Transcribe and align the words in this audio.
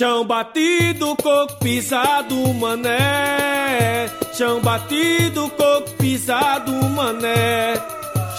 Chão 0.00 0.24
batido, 0.24 1.14
coco 1.16 1.56
pisado, 1.58 2.54
mané. 2.54 4.08
Chão 4.32 4.58
batido, 4.58 5.50
coco 5.50 5.90
pisado, 5.98 6.72
mané. 6.72 7.74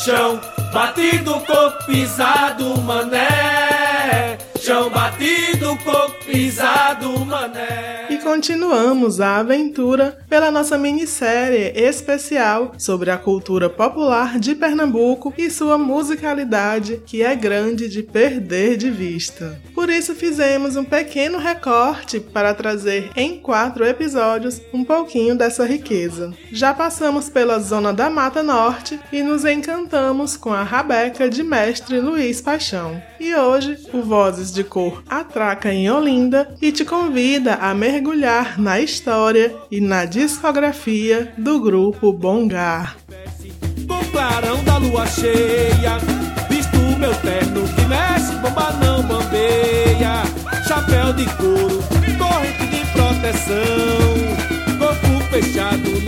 Chão 0.04 0.42
batido, 0.74 1.40
coco 1.42 1.86
pisado, 1.86 2.82
mané. 2.82 4.40
Chão 4.60 4.90
batido, 4.90 5.78
coco 5.86 6.21
pisado, 6.32 7.26
mané. 7.26 8.08
E 8.10 8.18
continuamos 8.18 9.20
a 9.20 9.38
aventura 9.38 10.18
pela 10.30 10.50
nossa 10.50 10.78
minissérie 10.78 11.74
especial 11.76 12.74
sobre 12.78 13.12
a 13.12 13.18
cultura 13.18 13.70
popular 13.70 14.40
de 14.40 14.56
Pernambuco 14.56 15.34
e 15.38 15.50
sua 15.50 15.78
musicalidade, 15.78 17.02
que 17.06 17.22
é 17.22 17.36
grande 17.36 17.90
de 17.90 18.02
perder 18.02 18.78
de 18.78 18.90
vista. 18.90 19.60
Por 19.74 19.90
isso 19.90 20.16
fizemos 20.16 20.76
um 20.76 20.84
pequeno 20.84 21.38
recorte 21.38 22.20
para 22.20 22.54
trazer 22.54 23.12
em 23.16 23.40
quatro 23.40 23.86
episódios 23.86 24.62
um 24.74 24.84
pouquinho 24.84 25.36
dessa 25.36 25.66
riqueza. 25.66 26.34
Já 26.52 26.74
passamos 26.74 27.30
pela 27.30 27.60
zona 27.60 27.94
da 27.94 28.10
Mata 28.10 28.42
Norte 28.42 29.00
e 29.12 29.22
nos 29.22 29.44
encantamos 29.44 30.38
com 30.38 30.54
a 30.54 30.64
Rabeca 30.64 31.30
de 31.30 31.44
mestre 31.44 32.00
Luiz 32.00 32.40
Paixão. 32.42 33.02
E 33.20 33.36
hoje 33.36 33.78
o 33.94 34.02
Vozes 34.02 34.52
de 34.52 34.64
Cor 34.64 35.04
atraca 35.08 35.72
em 35.74 35.90
Olinda 35.90 36.21
e 36.62 36.72
te 36.72 36.86
convida 36.86 37.56
a 37.56 37.74
mergulhar 37.74 38.60
na 38.60 38.80
história 38.80 39.56
e 39.72 39.82
na 39.82 40.06
discografia 40.06 41.34
do 41.38 41.60
grupo 41.60 42.14
Bongar. 42.14 42.98
Com 43.88 44.04
clarão 44.12 44.64
da 44.64 44.78
lua 44.78 45.06
cheia, 45.08 45.98
visto 46.50 46.78
meu 47.00 47.14
terno 47.16 47.64
que 47.74 47.82
mexe, 47.86 48.36
bomba 48.38 48.72
não 48.84 49.02
bambeia, 49.04 50.24
chapéu 50.68 51.14
de 51.14 51.26
couro, 51.38 51.82
corrente 52.18 52.68
de 52.68 52.86
proteção, 52.92 53.58
corpo 54.78 55.24
fechado, 55.32 56.01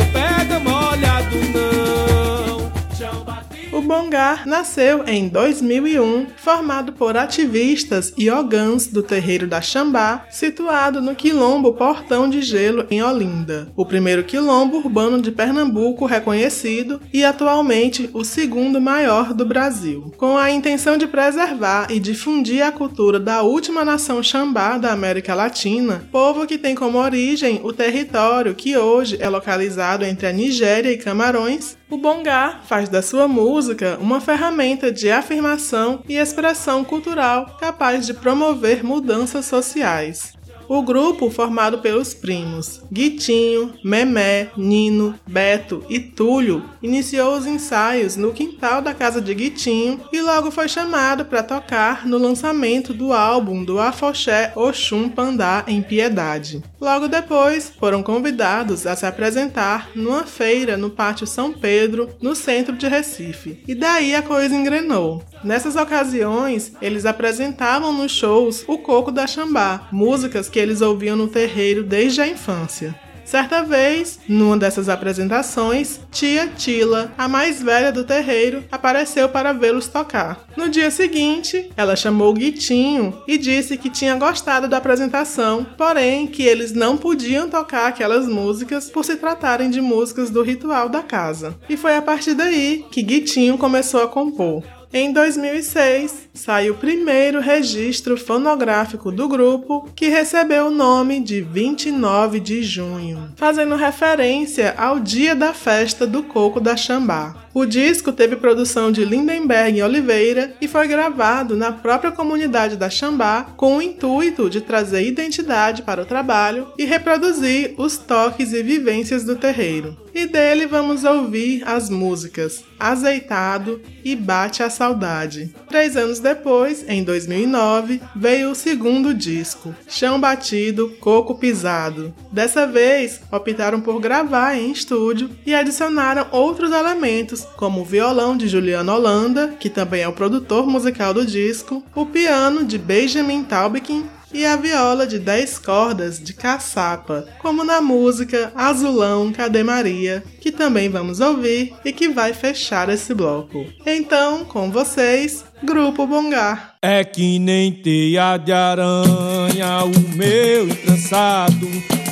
Bongar 3.94 4.48
nasceu 4.48 5.04
em 5.06 5.28
2001, 5.28 6.26
formado 6.36 6.94
por 6.94 7.16
ativistas 7.16 8.12
e 8.18 8.28
ogãs 8.28 8.88
do 8.88 9.04
terreiro 9.04 9.46
da 9.46 9.62
Xambá, 9.62 10.26
situado 10.32 11.00
no 11.00 11.14
quilombo 11.14 11.74
Portão 11.74 12.28
de 12.28 12.42
Gelo, 12.42 12.88
em 12.90 13.04
Olinda, 13.04 13.72
o 13.76 13.86
primeiro 13.86 14.24
quilombo 14.24 14.78
urbano 14.78 15.22
de 15.22 15.32
Pernambuco 15.32 16.08
reconhecido 16.08 17.00
e 17.14 17.24
atualmente 17.24 18.10
o 18.16 18.24
segundo 18.24 18.82
maior 18.82 19.32
do 19.32 19.46
Brasil. 19.46 20.12
Com 20.18 20.40
a 20.40 20.50
intenção 20.50 20.98
de 20.98 21.06
preservar 21.06 21.92
e 21.92 22.00
difundir 22.00 22.66
a 22.66 22.72
cultura 22.72 23.20
da 23.20 23.44
última 23.44 23.86
nação 23.86 24.24
Xambá 24.24 24.80
da 24.80 24.92
América 24.92 25.36
Latina, 25.36 26.04
povo 26.12 26.48
que 26.48 26.58
tem 26.58 26.74
como 26.74 26.98
origem 26.98 27.62
o 27.64 27.72
território 27.72 28.56
que 28.56 28.76
hoje 28.76 29.20
é 29.20 29.30
localizado 29.30 30.04
entre 30.04 30.26
a 30.26 30.34
Nigéria 30.34 30.92
e 30.92 30.98
Camarões, 30.98 31.78
o 31.94 31.98
Bongar 31.98 32.62
faz 32.64 32.90
da 32.90 33.04
sua 33.04 33.28
música 33.28 34.00
uma 34.02 34.20
ferramenta 34.20 34.92
de 34.92 35.12
afirmação 35.12 36.02
e 36.10 36.16
expressão 36.16 36.84
cultural 36.84 37.56
capaz 37.60 38.08
de 38.08 38.16
promover 38.16 38.84
mudanças 38.84 39.46
sociais. 39.46 40.34
O 40.74 40.82
grupo, 40.82 41.30
formado 41.30 41.78
pelos 41.78 42.16
primos 42.16 42.82
Guitinho, 42.92 43.76
Memé, 43.86 44.50
Nino, 44.58 45.14
Beto 45.24 45.86
e 45.88 46.00
Túlio, 46.00 46.68
iniciou 46.82 47.38
os 47.38 47.46
ensaios 47.46 48.16
no 48.16 48.34
quintal 48.34 48.82
da 48.82 48.92
casa 48.92 49.22
de 49.22 49.36
Guitinho 49.36 50.02
e 50.12 50.20
logo 50.20 50.50
foi 50.50 50.68
chamado 50.68 51.26
para 51.26 51.44
tocar 51.44 52.08
no 52.08 52.18
lançamento 52.18 52.92
do 52.92 53.14
álbum 53.14 53.64
do 53.64 53.80
Afoxé 53.80 54.52
Oxum 54.56 55.10
Pandá 55.10 55.64
em 55.68 55.80
Piedade. 55.80 56.64
Logo 56.82 57.08
depois, 57.08 57.72
foram 57.80 58.02
convidados 58.02 58.88
a 58.88 58.96
se 58.96 59.06
apresentar 59.06 59.92
numa 59.94 60.24
feira 60.24 60.76
no 60.76 60.90
Pátio 60.90 61.28
São 61.28 61.54
Pedro, 61.54 62.10
no 62.20 62.36
centro 62.36 62.76
de 62.76 62.88
Recife. 62.88 63.62
E 63.68 63.76
daí 63.76 64.16
a 64.16 64.24
coisa 64.24 64.56
engrenou. 64.56 65.24
Nessas 65.44 65.76
ocasiões, 65.76 66.72
eles 66.82 67.06
apresentavam 67.06 67.92
nos 67.92 68.12
shows 68.12 68.64
o 68.66 68.78
Coco 68.78 69.12
da 69.12 69.28
Xambá, 69.28 69.88
músicas 69.92 70.48
que 70.48 70.58
eles 70.58 70.82
ouviam 70.82 71.18
no 71.18 71.28
terreiro 71.28 71.84
desde 71.84 72.22
a 72.22 72.28
infância. 72.28 72.96
Certa 73.26 73.64
vez, 73.64 74.20
numa 74.28 74.58
dessas 74.58 74.90
apresentações, 74.90 76.00
tia 76.12 76.48
Tila, 76.48 77.14
a 77.18 77.28
mais 77.28 77.62
velha 77.64 77.92
do 77.92 78.04
terreiro, 78.04 78.64
apareceu 78.72 79.30
para 79.30 79.54
vê-los 79.54 79.88
tocar. 79.88 80.46
No 80.58 80.70
dia 80.70 80.92
seguinte, 80.92 81.72
ela 81.76 81.96
chamou 81.96 82.34
Guitinho 82.34 83.22
e 83.28 83.38
disse 83.38 83.78
que 83.78 83.90
tinha 83.90 84.16
gostado 84.16 84.68
da 84.68 84.78
apresentação, 84.78 85.66
porém 85.78 86.28
que 86.28 86.44
eles 86.44 86.74
não 86.74 86.98
podiam 86.98 87.50
tocar 87.50 87.88
aquelas 87.88 88.28
músicas 88.28 88.90
por 88.90 89.06
se 89.06 89.16
tratarem 89.16 89.70
de 89.70 89.80
músicas 89.80 90.30
do 90.30 90.44
ritual 90.44 90.90
da 90.90 91.02
casa. 91.02 91.56
E 91.70 91.78
foi 91.78 91.96
a 91.96 92.02
partir 92.02 92.34
daí 92.34 92.86
que 92.92 93.02
Guitinho 93.02 93.58
começou 93.58 94.04
a 94.04 94.08
compor. 94.08 94.64
Em 94.96 95.12
2006, 95.12 96.30
saiu 96.36 96.76
o 96.76 96.78
primeiro 96.78 97.40
registro 97.40 98.16
fonográfico 98.16 99.12
do 99.12 99.28
grupo, 99.28 99.90
que 99.96 100.08
recebeu 100.08 100.68
o 100.68 100.72
nome 100.72 101.20
de 101.20 101.42
29 101.42 102.40
de 102.40 102.62
junho, 102.62 103.34
fazendo 103.36 103.76
referência 103.76 104.76
ao 104.78 105.00
dia 105.00 105.36
da 105.36 105.52
festa 105.52 106.06
do 106.06 106.22
coco 106.22 106.60
da 106.60 106.78
Xambá. 106.78 107.43
O 107.54 107.68
disco 107.68 108.12
teve 108.12 108.36
produção 108.36 108.92
de 108.92 109.06
Lindenberg 109.06 109.80
Oliveira 109.84 110.56
e 110.60 110.68
foi 110.68 110.88
gravado 110.88 111.56
na 111.56 111.72
própria 111.72 112.12
comunidade 112.12 112.76
da 112.76 112.90
Xambá 112.90 113.44
com 113.56 113.78
o 113.78 113.82
intuito 113.82 114.50
de 114.50 114.60
trazer 114.60 115.06
identidade 115.06 115.84
para 115.84 116.02
o 116.02 116.06
trabalho 116.06 116.74
e 116.80 116.84
reproduzir 116.84 117.76
os 117.78 117.96
toques 117.96 118.54
e 118.54 118.64
vivências 118.64 119.24
do 119.24 119.36
terreiro. 119.36 119.96
E 120.16 120.28
dele 120.28 120.68
vamos 120.68 121.04
ouvir 121.04 121.64
as 121.66 121.90
músicas 121.90 122.64
Azeitado 122.80 123.82
e 124.04 124.16
Bate 124.16 124.62
a 124.62 124.70
Saudade. 124.70 125.56
Três 125.68 125.98
anos 125.98 126.20
depois, 126.20 126.86
em 126.88 127.04
2009, 127.04 128.00
veio 128.16 128.52
o 128.52 128.56
segundo 128.56 129.14
disco, 129.14 129.74
Chão 129.88 130.20
Batido, 130.20 130.90
Coco 131.00 131.36
Pisado. 131.36 132.14
Dessa 132.32 132.68
vez, 132.68 133.22
optaram 133.32 133.82
por 133.82 134.00
gravar 134.00 134.56
em 134.56 134.72
estúdio 134.72 135.32
e 135.46 135.56
adicionaram 135.56 136.28
outros 136.32 136.72
elementos, 136.72 137.43
como 137.56 137.82
o 137.82 137.86
violão 137.86 138.36
de 138.36 138.48
Juliano 138.48 138.94
Holanda, 138.94 139.56
que 139.60 139.70
também 139.70 140.02
é 140.02 140.08
o 140.08 140.14
produtor 140.14 140.68
musical 140.68 141.14
do 141.14 141.26
disco, 141.26 141.84
o 141.96 142.06
piano 142.06 142.64
de 142.64 142.78
Benjamin 142.78 143.44
Taubkin 143.44 144.06
e 144.34 144.46
a 144.46 144.56
viola 144.56 145.06
de 145.06 145.20
10 145.20 145.60
cordas 145.60 146.20
de 146.20 146.34
caçapa, 146.34 147.26
como 147.40 147.64
na 147.64 147.80
música 147.80 148.52
Azulão 148.56 149.32
Cadê 149.32 149.64
Maria, 149.64 150.24
que 150.42 150.52
também 150.52 150.90
vamos 150.90 151.20
ouvir 151.20 151.74
e 151.86 151.94
que 151.94 152.10
vai 152.10 152.34
fechar 152.34 152.90
esse 152.90 153.14
bloco. 153.14 153.66
Então, 153.86 154.44
com 154.44 154.72
vocês, 154.72 155.46
Grupo 155.64 156.08
Bongar. 156.08 156.76
É 156.82 157.04
que 157.04 157.38
nem 157.38 157.72
teia 157.72 158.38
de 158.38 158.52
aranha 158.52 159.84
o 159.86 160.18
meu 160.18 160.68
entrançado. 160.68 161.68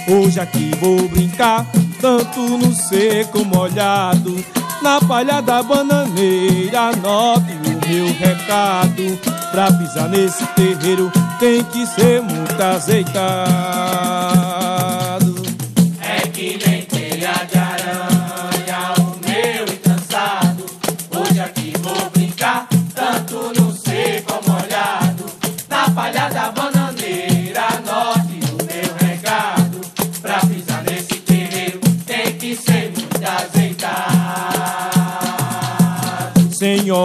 Hoje 0.07 0.39
aqui 0.39 0.71
vou 0.79 1.09
brincar, 1.09 1.69
tanto 1.99 2.39
no 2.39 2.73
seco 2.73 3.43
molhado. 3.43 4.35
Na 4.81 4.99
palha 4.99 5.41
da 5.41 5.61
bananeira, 5.61 6.89
anote 6.89 7.51
o 7.53 7.87
meu 7.87 8.07
recado. 8.13 9.19
Pra 9.51 9.71
pisar 9.71 10.09
nesse 10.09 10.45
terreiro 10.55 11.11
tem 11.39 11.63
que 11.63 11.85
ser 11.85 12.21
muito 12.21 12.61
azeitado. 12.61 14.50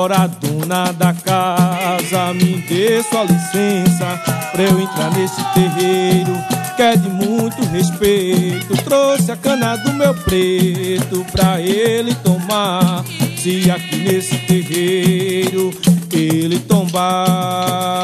Senhora 0.06 0.28
dona 0.28 0.92
da 0.92 1.12
casa, 1.12 2.32
me 2.32 2.62
dê 2.68 3.02
sua 3.02 3.24
licença 3.24 4.22
pra 4.52 4.62
eu 4.62 4.78
entrar 4.78 5.10
nesse 5.10 5.42
terreiro 5.52 6.32
que 6.76 6.82
é 6.82 6.96
de 6.96 7.08
muito 7.08 7.60
respeito. 7.72 8.76
Trouxe 8.84 9.32
a 9.32 9.36
cana 9.36 9.76
do 9.78 9.92
meu 9.94 10.14
preto 10.14 11.26
pra 11.32 11.60
ele 11.60 12.14
tomar. 12.16 13.04
Se 13.36 13.68
aqui 13.68 13.96
nesse 13.96 14.36
terreiro 14.46 15.72
ele 16.12 16.60
tombar. 16.60 17.96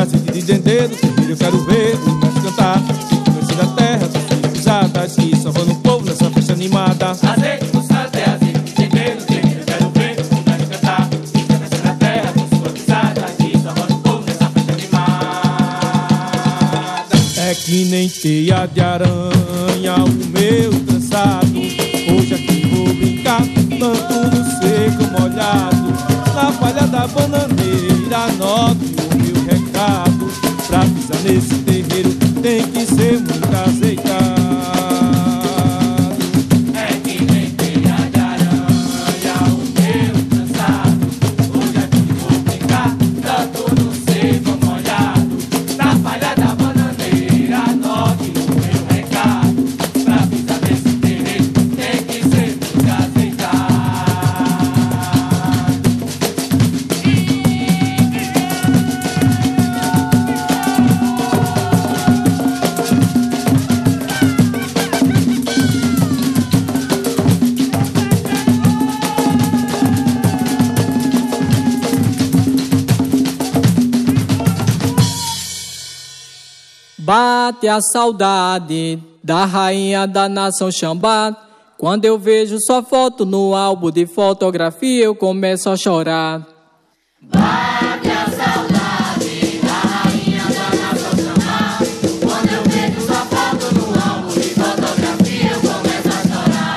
Pro 0.00 0.16
santo 0.16 0.16
é 0.16 0.16
azeite 0.16 0.32
de 0.32 0.42
denteiro. 0.42 0.96
Eu 1.28 1.36
quero 1.36 1.58
ver 1.64 1.94
o 1.96 2.14
mestre 2.14 2.42
cantar. 2.42 2.82
Conheci 3.24 3.54
da 3.54 3.66
terra, 3.66 4.08
suas 4.10 4.52
pisadas. 4.52 5.18
E 5.18 5.36
salvando 5.36 5.72
o 5.72 5.76
povo 5.76 6.04
nessa 6.06 6.30
festa 6.30 6.52
animada. 6.52 7.10
Azeite 7.10 7.66
santo 7.86 8.16
é 8.16 8.24
azeite 8.24 8.60
de 8.60 8.72
tempero, 8.72 9.20
gente. 9.20 9.58
Eu 9.58 9.64
quero 9.66 9.90
ver 9.90 10.20
o 10.20 10.34
mundo 10.34 10.68
cantar. 10.70 11.08
Fica 11.32 11.54
descendo 11.58 11.88
a 11.88 11.94
terra 11.94 12.32
com 12.32 12.56
sua 12.56 12.70
pisada. 12.70 13.20
Aqui 13.22 13.52
salvando 13.62 13.94
o 13.94 13.98
povo 13.98 14.24
nessa 14.26 14.50
festa 14.50 14.72
animada. 14.72 15.20
É 17.38 17.54
que 17.54 17.84
nem 17.84 18.08
teia 18.08 18.66
de 18.66 18.80
aranha 18.80 20.04
o 20.04 20.08
meu 20.08 20.70
trançado. 20.86 21.58
Hoje 21.58 22.34
aqui 22.34 22.66
vou 22.74 22.94
brincar, 22.94 23.42
tanto 23.78 23.84
no 23.84 24.44
seco 24.60 25.20
molhado. 25.20 25.90
Na 26.34 26.52
palha 26.52 26.86
da 26.86 27.06
bananeira, 27.06 27.49
Pra 31.30 31.59
Bate 77.20 77.68
a 77.68 77.82
saudade 77.82 78.98
da 79.22 79.44
rainha 79.44 80.06
da 80.06 80.26
nação 80.26 80.72
Xambá. 80.72 81.36
Quando 81.76 82.06
eu 82.06 82.18
vejo 82.18 82.58
sua 82.58 82.82
foto 82.82 83.26
no 83.26 83.54
álbum 83.54 83.90
de 83.90 84.06
fotografia, 84.06 85.04
eu 85.04 85.14
começo 85.14 85.68
a 85.68 85.76
chorar. 85.76 86.46
Bate 87.20 88.08
a 88.08 88.30
saudade 88.30 89.52
da 89.66 89.80
rainha 89.98 90.46
da 90.56 90.74
nação 90.80 91.14
Xambá. 91.20 91.78
Quando 92.22 92.48
eu 92.50 92.62
vejo 92.64 93.00
sua 93.02 93.22
foto 93.26 93.74
no 93.74 94.00
álbum 94.02 94.32
de 94.32 94.54
fotografia, 94.54 95.50
eu 95.52 95.60
começo 95.60 96.08
a 96.08 96.24
chorar. 96.24 96.70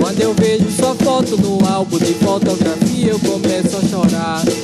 Quando 0.00 0.20
eu 0.20 0.34
vejo 0.34 0.70
sua 0.70 0.94
foto 0.94 1.36
no 1.36 1.66
álbum 1.66 1.98
de 1.98 2.14
fotografia, 2.14 3.10
eu 3.10 3.18
começo 3.18 3.76
a 3.76 3.80
chorar. 3.88 4.63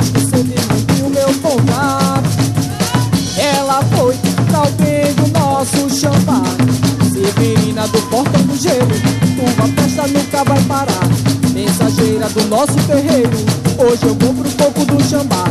coisa 10.01 10.07
nunca 10.07 10.43
vai 10.43 10.61
parar. 10.63 11.07
Mensageira 11.53 12.29
do 12.29 12.47
nosso 12.47 12.73
terreiro, 12.87 13.29
hoje 13.77 14.03
eu 14.03 14.15
compro 14.15 14.47
um 14.47 14.53
pouco 14.53 14.85
do 14.85 15.03
xambá. 15.03 15.45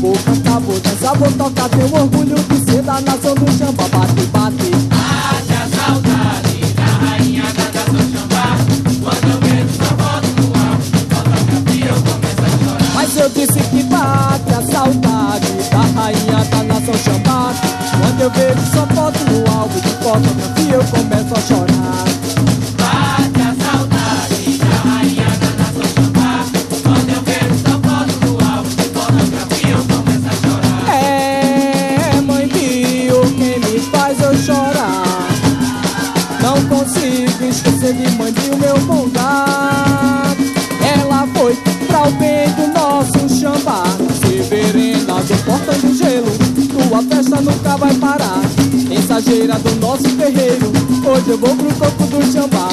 Vou 0.00 0.12
cantar, 0.18 0.60
vou 0.60 0.78
dançar, 0.80 1.16
vou 1.16 1.32
tocar, 1.32 1.68
tenho 1.70 1.94
orgulho 1.94 2.34
de 2.34 2.70
ser 2.70 2.82
da 2.82 3.00
nação 3.00 3.34
do 3.34 3.50
xambá. 3.52 3.84
Bate, 3.88 4.22
bate. 4.32 4.70
Bate 4.90 5.52
a 5.52 5.68
saudade 5.76 6.74
da 6.74 6.84
rainha 7.06 7.44
da 7.44 7.64
nação 7.72 8.02
xambá. 8.12 8.58
Quando 9.02 9.26
eu 9.32 9.40
vejo 9.40 9.72
só 9.78 9.94
voz 9.94 10.24
no 10.36 10.46
ar, 10.60 10.78
volta 11.10 11.38
pra 11.44 11.72
ti, 11.72 11.78
eu 11.86 11.98
começo 12.02 12.42
a 12.42 12.48
chorar. 12.64 12.92
Mas 12.94 13.16
eu 13.16 13.28
disse 13.30 13.60
que 13.70 13.82
bate 13.84 14.52
a 14.52 14.62
saudade 14.72 15.52
da 15.70 15.82
rainha 16.00 16.44
da 16.50 16.62
nação 16.64 16.94
xambá. 16.94 17.54
Quando 18.00 18.20
eu 18.20 18.30
vejo 18.30 18.60
só 18.72 18.86
foto 18.94 19.18
no 19.30 19.38
álbum 19.56 19.80
de 19.80 19.88
fotografia, 19.88 20.74
eu 20.74 20.84
começo 20.84 21.13
nunca 47.44 47.76
vai 47.76 47.94
parar. 47.94 48.40
Mensageira 48.88 49.58
do 49.58 49.74
nosso 49.76 50.04
terreiro, 50.16 50.72
hoje 51.04 51.28
eu 51.28 51.38
vou 51.38 51.54
pro 51.54 51.72
topo 51.74 52.06
do 52.06 52.32
Xambá. 52.32 52.68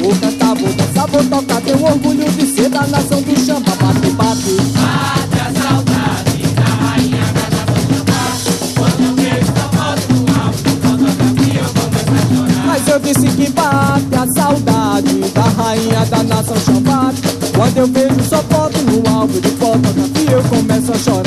Vou 0.00 0.14
cantar, 0.16 0.54
vou 0.54 0.72
dançar, 0.72 1.06
vou 1.08 1.24
tocar, 1.24 1.60
tenho 1.60 1.84
orgulho 1.84 2.30
de 2.32 2.46
ser 2.46 2.68
da 2.70 2.86
nação 2.86 3.20
do 3.20 3.38
Xambá. 3.38 3.72
Bate, 3.76 4.10
bate. 4.10 4.56
Bate 4.74 5.40
a 5.40 5.52
saudade 5.60 6.42
da 6.54 6.64
rainha 6.84 7.24
da 7.34 7.50
nação 7.52 7.76
Xambá. 7.86 8.32
Quando 8.76 9.00
eu 9.06 9.14
vejo 9.16 9.48
sua 9.54 9.68
foto 9.72 10.12
no 10.14 10.22
álbum 10.42 10.60
de 10.60 10.70
fotografia, 10.80 11.52
eu 11.52 11.72
começo 11.74 12.12
a 12.12 12.18
chorar. 12.18 12.64
Mas 12.66 12.88
eu 12.88 12.98
disse 13.00 13.28
que 13.36 13.50
bate 13.50 14.14
a 14.14 14.26
saudade 14.34 15.14
da 15.32 15.42
rainha 15.42 16.04
da 16.06 16.22
nação 16.22 16.56
Xambá. 16.56 17.12
Quando 17.54 17.76
eu 17.76 17.86
vejo 17.86 18.28
sua 18.28 18.38
foto 18.38 18.78
no 18.82 19.14
álbum 19.14 19.40
de 19.40 19.48
fotografia, 19.48 20.30
eu 20.30 20.42
começo 20.44 20.92
a 20.92 20.98
chorar. 20.98 21.23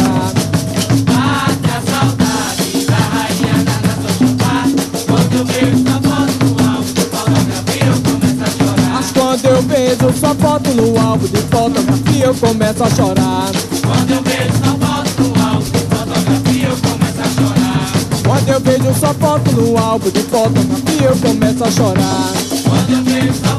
Sua 10.28 10.36
foto 10.36 10.70
no 10.72 11.00
álbum 11.00 11.26
de 11.28 11.38
fotografia, 11.38 12.26
eu 12.26 12.36
começo 12.36 12.84
a 12.84 12.90
chorar. 12.90 13.52
Quando 13.82 14.12
eu 14.12 14.22
vejo 14.22 14.52
sua 14.62 14.76
foto 14.76 15.24
no 15.24 15.40
álbum 15.40 15.72
de 15.72 15.80
fotografia, 15.80 16.68
eu 16.68 16.78
começo 16.78 17.22
a 17.22 17.30
chorar. 17.40 17.92
Quando 18.26 18.50
eu 18.50 18.60
vejo 18.60 19.00
sua 19.00 19.14
foto 19.14 19.52
no 19.54 19.78
álbum 19.78 20.10
de 20.10 20.20
fotografia, 20.24 21.08
eu 21.08 21.18
começo 21.18 21.64
a 21.64 21.72
chorar. 21.72 22.34
Quando 22.64 22.90
eu 22.90 23.04
vejo 23.04 23.34
sua 23.36 23.57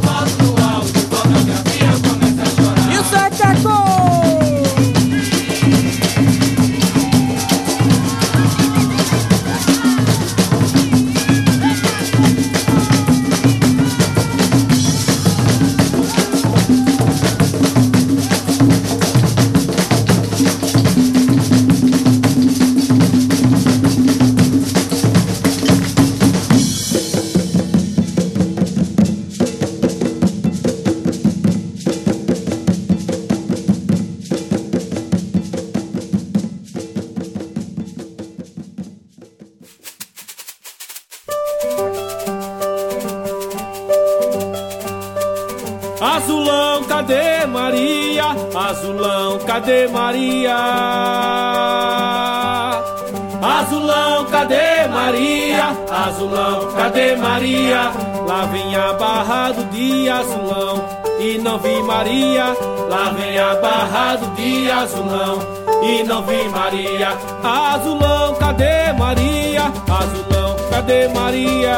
vi 61.59 61.83
Maria. 61.83 62.57
Lá 62.89 63.11
vem 63.11 63.39
a 63.39 63.55
barra 63.57 64.17
do 64.17 64.35
dia, 64.35 64.77
azulão, 64.77 65.39
e 65.83 66.03
não 66.05 66.23
vi 66.23 66.49
Maria. 66.49 67.09
Azulão, 67.43 68.35
cadê 68.35 68.93
Maria? 68.93 69.73
Azulão, 69.89 70.57
cadê 70.71 71.09
Maria? 71.09 71.77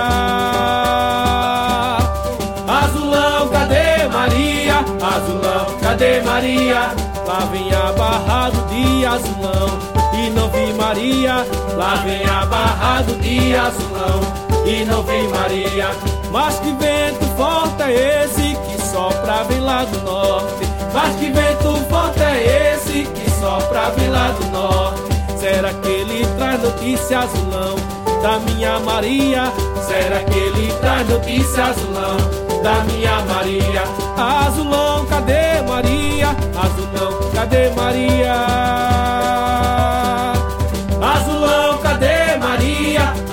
Azulão, 2.68 3.48
cadê 3.48 4.08
Maria? 4.08 4.84
Azulão, 5.02 5.78
cadê 5.80 6.20
Maria? 6.22 6.94
Lá 7.26 7.40
vem 7.52 7.72
a 7.72 7.92
barra 7.92 8.50
do 8.50 8.68
dia, 8.68 9.10
azulão, 9.10 9.78
e 10.14 10.30
não 10.30 10.48
vi 10.50 10.72
Maria. 10.74 11.46
Lá 11.76 11.94
vem 12.04 12.24
a 12.24 12.46
barra 12.46 13.02
do 13.02 13.14
dia, 13.20 13.62
azulão, 13.62 14.20
e 14.66 14.84
não 14.84 15.02
vi 15.02 15.28
Maria. 15.28 15.90
Mas 16.32 16.58
que 16.60 16.72
vento 16.72 17.24
forte 17.36 17.82
é 17.82 18.24
esse 18.24 18.56
sopra 19.00 19.44
vem 19.44 19.60
lá 19.60 19.84
do 19.84 19.98
norte? 20.02 20.68
Mas 20.92 21.16
que 21.16 21.30
vento 21.30 21.88
forte 21.88 22.20
é 22.20 22.74
esse 22.74 23.04
que 23.04 23.30
sopra 23.30 23.90
vem 23.96 24.10
lá 24.10 24.28
do 24.32 24.46
norte? 24.50 25.00
Será 25.38 25.72
que 25.72 25.88
ele 25.88 26.26
traz 26.36 26.62
notícia, 26.62 27.20
azulão, 27.20 27.76
da 28.22 28.38
minha 28.40 28.78
Maria? 28.80 29.50
Será 29.86 30.20
que 30.20 30.38
ele 30.38 30.70
traz 30.80 31.08
notícia, 31.08 31.64
azulão? 31.64 32.40
da 32.62 32.84
minha 32.84 33.22
Maria. 33.22 33.84
Azulão, 34.18 35.06
cadê 35.06 35.62
Maria? 35.66 36.28
Azulão, 36.54 37.30
cadê 37.34 37.70
Maria? 37.70 38.34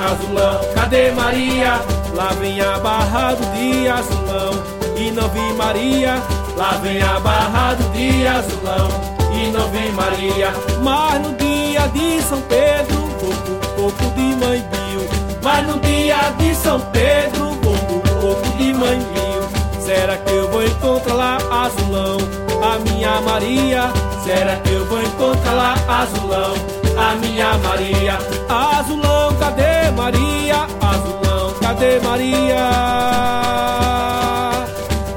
Azulão, 0.08 0.62
cadê 0.74 1.12
Maria? 1.12 1.82
Lá 2.16 2.30
vem 2.40 2.62
a 2.62 2.80
barra 2.80 3.34
do 3.34 3.46
dia, 3.54 3.96
azulão, 3.96 4.54
e 4.96 5.12
não 5.12 5.28
vi 5.28 5.54
Maria. 5.54 6.24
Lá 6.56 6.80
vem 6.82 7.02
a 7.02 7.20
barra 7.20 7.74
do 7.74 7.92
dia, 7.92 8.32
azulão, 8.32 8.90
e 9.34 9.48
não 9.52 9.68
vi 9.68 9.92
Maria. 9.92 10.54
Mas 10.82 11.22
no 11.22 11.34
dia 11.34 11.88
de 11.90 12.22
São 12.22 12.40
Pedro, 12.44 13.02
pouco, 13.20 13.68
pouco 13.76 14.16
de 14.16 14.36
mãe 14.38 14.66
viu. 14.72 15.02
Mas 15.44 15.68
no 15.68 15.78
dia 15.82 16.34
de 16.38 16.56
São 16.56 16.80
Pedro, 16.80 17.58
pouco, 17.62 18.02
pouco 18.22 18.58
de 18.58 18.74
mãe 18.74 18.98
viu. 18.98 19.82
Será 19.82 20.16
que 20.16 20.32
eu 20.32 20.50
vou 20.50 20.64
encontrar 20.64 21.16
lá 21.16 21.38
azulão? 21.66 22.18
A 22.64 22.80
minha 22.80 23.20
Maria. 23.20 23.92
Será 24.24 24.56
que 24.56 24.72
eu 24.72 24.86
vou 24.86 25.02
encontrar 25.02 25.54
lá 25.54 25.76
azulão? 26.02 26.77
A 26.98 27.16
minha 27.16 27.58
Maria. 27.60 28.18
Azulão, 28.50 29.34
cadê 29.40 29.92
Maria? 29.96 30.68
Azulão, 30.82 31.54
cadê 31.62 32.00
Maria? 32.00 32.70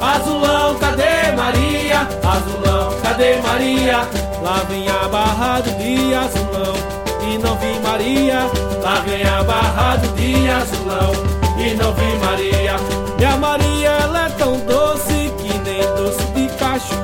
Azulão, 0.01 0.75
cadê 0.77 1.33
Maria? 1.37 2.09
Azulão, 2.23 2.95
cadê 3.03 3.37
Maria? 3.37 4.09
Lá 4.43 4.63
vem 4.69 4.89
a 4.89 5.09
barra 5.09 5.61
do 5.61 5.71
dia, 5.79 6.21
azulão, 6.21 6.75
e 7.23 7.39
não 7.39 7.57
vi 7.57 7.79
Maria. 7.81 8.41
Lá 8.83 9.01
vem 9.07 9.23
a 9.23 9.43
barra 9.43 9.97
do 9.97 10.09
dia, 10.17 10.57
azulão, 10.57 11.13
e 11.59 11.75
não 11.75 11.93
vi 11.93 12.17
Maria. 12.25 12.77
Minha 13.19 13.37
Maria, 13.37 13.89
ela 13.89 14.27
é 14.27 14.31
tão 14.31 14.59
doce 14.61 15.31
que 15.39 15.59
nem 15.59 15.83
doce 15.97 16.25
de 16.35 16.49
caju. 16.57 16.97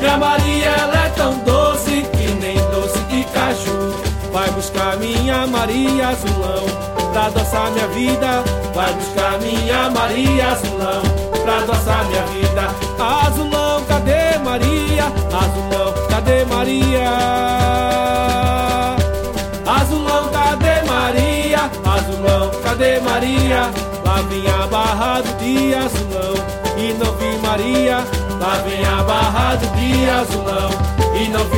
Minha 0.00 0.16
Maria, 0.16 0.66
ela 0.66 0.94
é 0.94 0.97
Vai 4.32 4.50
buscar 4.50 4.96
minha 4.98 5.46
Maria 5.46 6.08
azulão, 6.08 6.64
pra 7.12 7.26
adoçar 7.26 7.70
minha 7.72 7.88
vida. 7.88 8.44
Vai 8.74 8.92
buscar 8.94 9.38
minha 9.40 9.90
Maria 9.90 10.48
azulão, 10.48 11.02
pra 11.42 11.58
adoçar 11.58 12.04
minha 12.06 12.22
vida. 12.26 12.68
Azulão, 12.98 13.84
cadê 13.84 14.38
Maria? 14.38 15.04
Azulão, 15.04 15.94
cadê 16.08 16.44
Maria? 16.44 17.08
Azulão, 19.66 20.28
cadê 20.30 20.82
Maria? 20.90 21.70
Azulão, 21.84 22.50
cadê 22.62 23.00
Maria? 23.00 23.70
Lá 24.04 24.22
vem 24.28 24.46
a 24.48 24.66
barra 24.66 25.20
do 25.20 25.38
dia 25.38 25.78
azulão 25.80 26.34
e 26.76 26.92
não 26.94 27.12
vi 27.16 27.38
Maria. 27.46 27.98
Lá 28.40 28.62
vem 28.66 28.84
a 28.84 29.02
barra 29.02 29.56
do 29.56 29.66
dia 29.76 30.20
azulão 30.20 30.70
e 31.14 31.28
não 31.28 31.44
vi 31.44 31.57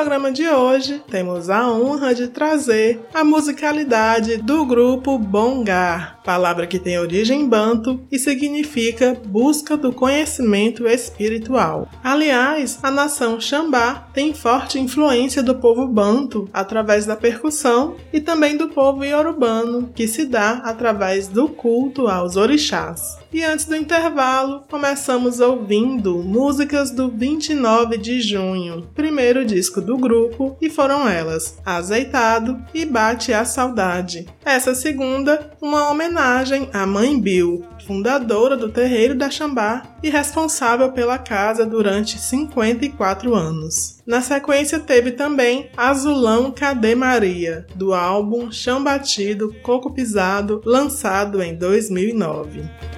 Programa 0.00 0.32
de 0.32 0.48
hoje 0.48 1.02
temos 1.10 1.50
a 1.50 1.70
honra 1.70 2.14
de 2.14 2.28
trazer 2.28 3.02
a 3.12 3.22
musicalidade 3.22 4.38
do 4.38 4.64
grupo 4.64 5.18
Bongar, 5.18 6.18
palavra 6.24 6.66
que 6.66 6.78
tem 6.78 6.98
origem 6.98 7.46
banto 7.46 8.00
e 8.10 8.18
significa 8.18 9.14
busca 9.26 9.76
do 9.76 9.92
conhecimento 9.92 10.88
espiritual. 10.88 11.86
Aliás, 12.02 12.78
a 12.82 12.90
nação 12.90 13.38
Xambá 13.38 14.08
tem 14.14 14.32
forte 14.32 14.78
influência 14.78 15.42
do 15.42 15.56
povo 15.56 15.86
banto 15.86 16.48
através 16.50 17.04
da 17.04 17.14
percussão 17.14 17.96
e 18.10 18.22
também 18.22 18.56
do 18.56 18.70
povo 18.70 19.04
iorubano, 19.04 19.90
que 19.94 20.08
se 20.08 20.24
dá 20.24 20.62
através 20.64 21.28
do 21.28 21.46
culto 21.46 22.08
aos 22.08 22.36
orixás. 22.36 23.19
E 23.32 23.44
antes 23.44 23.64
do 23.64 23.76
intervalo, 23.76 24.64
começamos 24.68 25.38
ouvindo 25.38 26.18
músicas 26.18 26.90
do 26.90 27.08
29 27.08 27.96
de 27.96 28.20
junho, 28.20 28.88
primeiro 28.92 29.44
disco 29.44 29.80
do 29.80 29.96
grupo, 29.96 30.56
e 30.60 30.68
foram 30.68 31.08
elas 31.08 31.56
Azeitado 31.64 32.60
e 32.74 32.84
Bate 32.84 33.32
a 33.32 33.44
Saudade. 33.44 34.26
Essa 34.44 34.74
segunda, 34.74 35.52
uma 35.62 35.88
homenagem 35.88 36.68
à 36.72 36.84
Mãe 36.84 37.20
Bill, 37.20 37.64
fundadora 37.86 38.56
do 38.56 38.68
Terreiro 38.68 39.14
da 39.14 39.30
Xambá 39.30 39.84
e 40.02 40.10
responsável 40.10 40.90
pela 40.90 41.16
casa 41.16 41.64
durante 41.64 42.18
54 42.18 43.32
anos. 43.32 44.00
Na 44.04 44.20
sequência 44.20 44.80
teve 44.80 45.12
também 45.12 45.70
Azulão 45.76 46.50
Cadê 46.50 46.96
Maria, 46.96 47.64
do 47.76 47.94
álbum 47.94 48.50
Chão 48.50 48.82
Batido, 48.82 49.54
Coco 49.62 49.92
Pisado, 49.92 50.60
lançado 50.64 51.40
em 51.40 51.54
2009. 51.54 52.90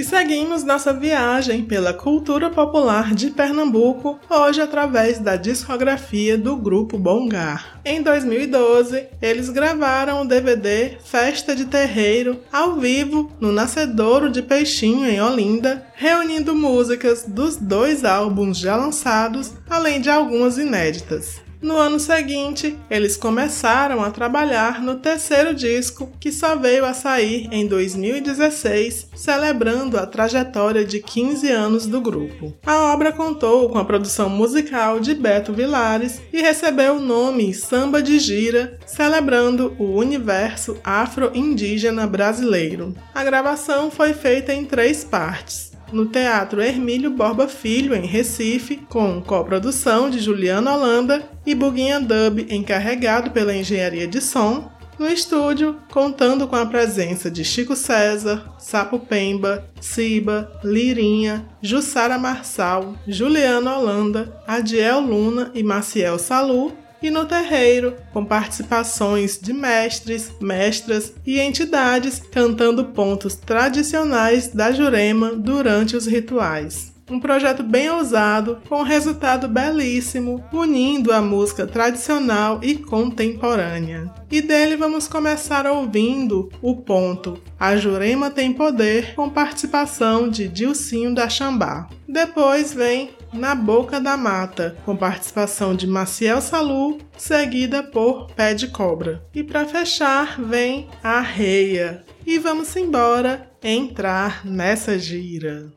E 0.00 0.04
seguimos 0.04 0.64
nossa 0.64 0.94
viagem 0.94 1.62
pela 1.62 1.92
cultura 1.92 2.48
popular 2.48 3.14
de 3.14 3.28
Pernambuco, 3.28 4.18
hoje 4.30 4.62
através 4.62 5.18
da 5.18 5.36
discografia 5.36 6.38
do 6.38 6.56
grupo 6.56 6.96
Bongar. 6.96 7.78
Em 7.84 8.00
2012, 8.00 9.08
eles 9.20 9.50
gravaram 9.50 10.22
o 10.22 10.24
DVD 10.24 10.96
Festa 11.04 11.54
de 11.54 11.66
Terreiro 11.66 12.40
ao 12.50 12.76
vivo 12.76 13.30
no 13.38 13.52
Nascedouro 13.52 14.30
de 14.30 14.40
Peixinho 14.40 15.06
em 15.06 15.20
Olinda, 15.20 15.84
reunindo 15.94 16.54
músicas 16.54 17.26
dos 17.28 17.58
dois 17.58 18.02
álbuns 18.02 18.56
já 18.56 18.76
lançados, 18.76 19.52
além 19.68 20.00
de 20.00 20.08
algumas 20.08 20.56
inéditas. 20.56 21.42
No 21.62 21.76
ano 21.76 22.00
seguinte, 22.00 22.78
eles 22.90 23.18
começaram 23.18 24.02
a 24.02 24.10
trabalhar 24.10 24.80
no 24.80 24.96
terceiro 24.96 25.54
disco, 25.54 26.10
que 26.18 26.32
só 26.32 26.56
veio 26.56 26.86
a 26.86 26.94
sair 26.94 27.48
em 27.52 27.66
2016, 27.66 29.08
celebrando 29.14 29.98
a 29.98 30.06
trajetória 30.06 30.86
de 30.86 31.00
15 31.00 31.50
anos 31.50 31.86
do 31.86 32.00
grupo. 32.00 32.54
A 32.64 32.92
obra 32.94 33.12
contou 33.12 33.68
com 33.68 33.78
a 33.78 33.84
produção 33.84 34.30
musical 34.30 35.00
de 35.00 35.14
Beto 35.14 35.52
Vilares 35.52 36.22
e 36.32 36.40
recebeu 36.40 36.96
o 36.96 37.00
nome 37.00 37.52
Samba 37.52 38.02
de 38.02 38.18
Gira, 38.18 38.78
celebrando 38.86 39.74
o 39.78 39.96
universo 39.96 40.78
afro-indígena 40.82 42.06
brasileiro. 42.06 42.94
A 43.14 43.22
gravação 43.22 43.90
foi 43.90 44.14
feita 44.14 44.54
em 44.54 44.64
três 44.64 45.04
partes 45.04 45.69
no 45.92 46.06
Teatro 46.06 46.62
Hermílio 46.62 47.10
Borba 47.10 47.48
Filho, 47.48 47.94
em 47.94 48.06
Recife, 48.06 48.76
com 48.88 49.20
coprodução 49.20 50.08
de 50.10 50.18
Juliana 50.18 50.74
Holanda 50.74 51.22
e 51.44 51.54
Buguinha 51.54 52.00
Dub, 52.00 52.46
encarregado 52.50 53.30
pela 53.30 53.54
engenharia 53.54 54.06
de 54.06 54.20
som, 54.20 54.70
no 54.98 55.08
estúdio, 55.08 55.78
contando 55.90 56.46
com 56.46 56.56
a 56.56 56.66
presença 56.66 57.30
de 57.30 57.42
Chico 57.42 57.74
César, 57.74 58.54
Sapo 58.58 58.98
Pemba, 58.98 59.64
Ciba, 59.80 60.52
Lirinha, 60.62 61.46
Jussara 61.62 62.18
Marçal, 62.18 62.94
Juliana 63.08 63.78
Holanda, 63.78 64.38
Adiel 64.46 65.00
Luna 65.00 65.50
e 65.54 65.62
Maciel 65.62 66.18
Salu, 66.18 66.76
e 67.02 67.10
no 67.10 67.24
terreiro, 67.24 67.96
com 68.12 68.24
participações 68.24 69.38
de 69.38 69.52
mestres, 69.52 70.32
mestras 70.40 71.12
e 71.26 71.40
entidades 71.40 72.20
cantando 72.30 72.84
pontos 72.86 73.34
tradicionais 73.34 74.48
da 74.48 74.72
Jurema 74.72 75.34
durante 75.34 75.96
os 75.96 76.06
rituais. 76.06 76.90
Um 77.10 77.18
projeto 77.18 77.64
bem 77.64 77.90
ousado, 77.90 78.58
com 78.68 78.84
resultado 78.84 79.48
belíssimo, 79.48 80.44
unindo 80.52 81.12
a 81.12 81.20
música 81.20 81.66
tradicional 81.66 82.60
e 82.62 82.76
contemporânea. 82.76 84.08
E 84.30 84.40
dele 84.40 84.76
vamos 84.76 85.08
começar 85.08 85.66
ouvindo 85.66 86.48
o 86.62 86.76
ponto 86.76 87.42
A 87.58 87.76
Jurema 87.76 88.30
Tem 88.30 88.52
Poder, 88.52 89.16
com 89.16 89.28
participação 89.28 90.28
de 90.28 90.46
Dilcinho 90.46 91.12
da 91.12 91.28
Xambá. 91.28 91.88
Depois 92.06 92.72
vem 92.72 93.10
na 93.32 93.54
Boca 93.54 94.00
da 94.00 94.16
Mata, 94.16 94.76
com 94.84 94.96
participação 94.96 95.74
de 95.74 95.86
Maciel 95.86 96.40
Salu, 96.40 96.98
seguida 97.16 97.82
por 97.82 98.30
Pé 98.32 98.54
de 98.54 98.68
Cobra. 98.68 99.22
E 99.34 99.42
para 99.42 99.66
fechar, 99.66 100.40
vem 100.40 100.88
a 101.02 101.20
Reia. 101.20 102.04
E 102.26 102.38
vamos 102.38 102.74
embora 102.76 103.50
entrar 103.62 104.44
nessa 104.44 104.98
gira. 104.98 105.72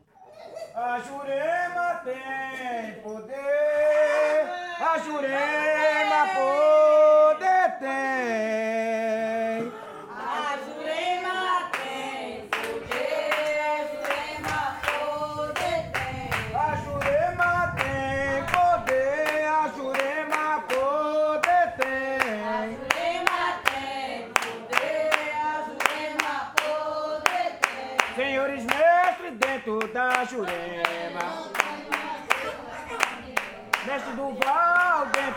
A 0.74 1.00
Jurema 1.00 2.00
tem 2.04 3.02
poder, 3.02 3.34
a 4.80 4.98
Jurema 4.98 6.26
poder 6.34 7.78
tem. 7.78 8.73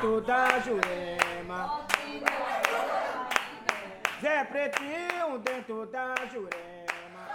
Dentro 0.08 0.22
da 0.22 0.60
Jurema. 0.62 1.86
Zé 4.22 4.44
Pretinho 4.46 5.38
dentro 5.40 5.86
da 5.88 6.16
Jurema. 6.32 7.28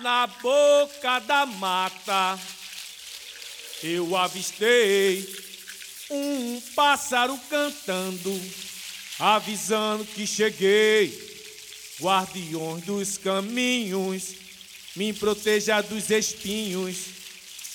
Na 0.00 0.26
boca 0.26 1.18
da 1.18 1.44
mata 1.44 2.38
eu 3.82 4.16
avistei 4.16 5.28
um 6.10 6.58
pássaro 6.74 7.38
cantando, 7.50 8.40
avisando 9.18 10.06
que 10.06 10.26
cheguei. 10.26 11.28
Guardiões 12.00 12.82
dos 12.84 13.18
caminhos, 13.18 14.36
me 14.96 15.12
proteja 15.12 15.82
dos 15.82 16.08
espinhos 16.08 16.96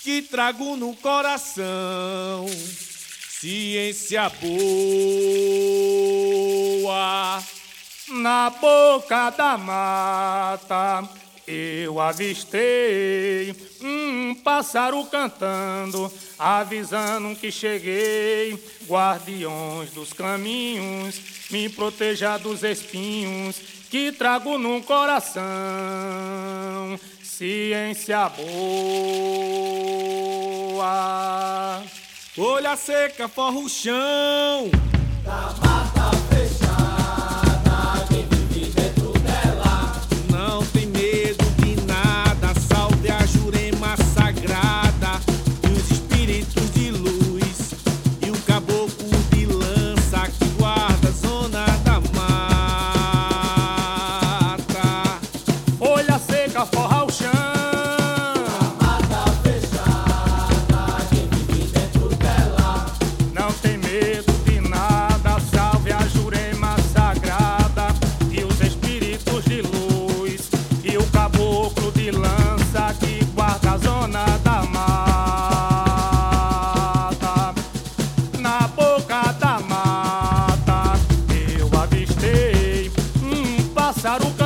que 0.04 0.24
trago 0.24 0.76
no 0.76 0.96
coração. 0.96 2.48
Ciência 3.46 4.28
boa 6.82 7.44
na 8.08 8.50
boca 8.50 9.30
da 9.30 9.56
mata. 9.56 11.08
Eu 11.46 12.00
avistei 12.00 13.56
um 13.84 14.34
pássaro 14.34 15.06
cantando, 15.06 16.12
avisando 16.40 17.36
que 17.36 17.52
cheguei. 17.52 18.60
Guardiões 18.88 19.92
dos 19.92 20.12
caminhos, 20.12 21.22
me 21.52 21.70
proteja 21.70 22.40
dos 22.40 22.64
espinhos 22.64 23.62
que 23.92 24.12
trago 24.12 24.58
no 24.58 24.82
coração. 24.82 25.44
Ciência 27.22 28.28
boa. 28.28 28.46
Olha 32.38 32.76
seca, 32.76 33.30
forra 33.30 33.60
o 33.60 33.70
chão. 33.70 34.70
Tá 35.24 36.05
Saruca 84.06 84.45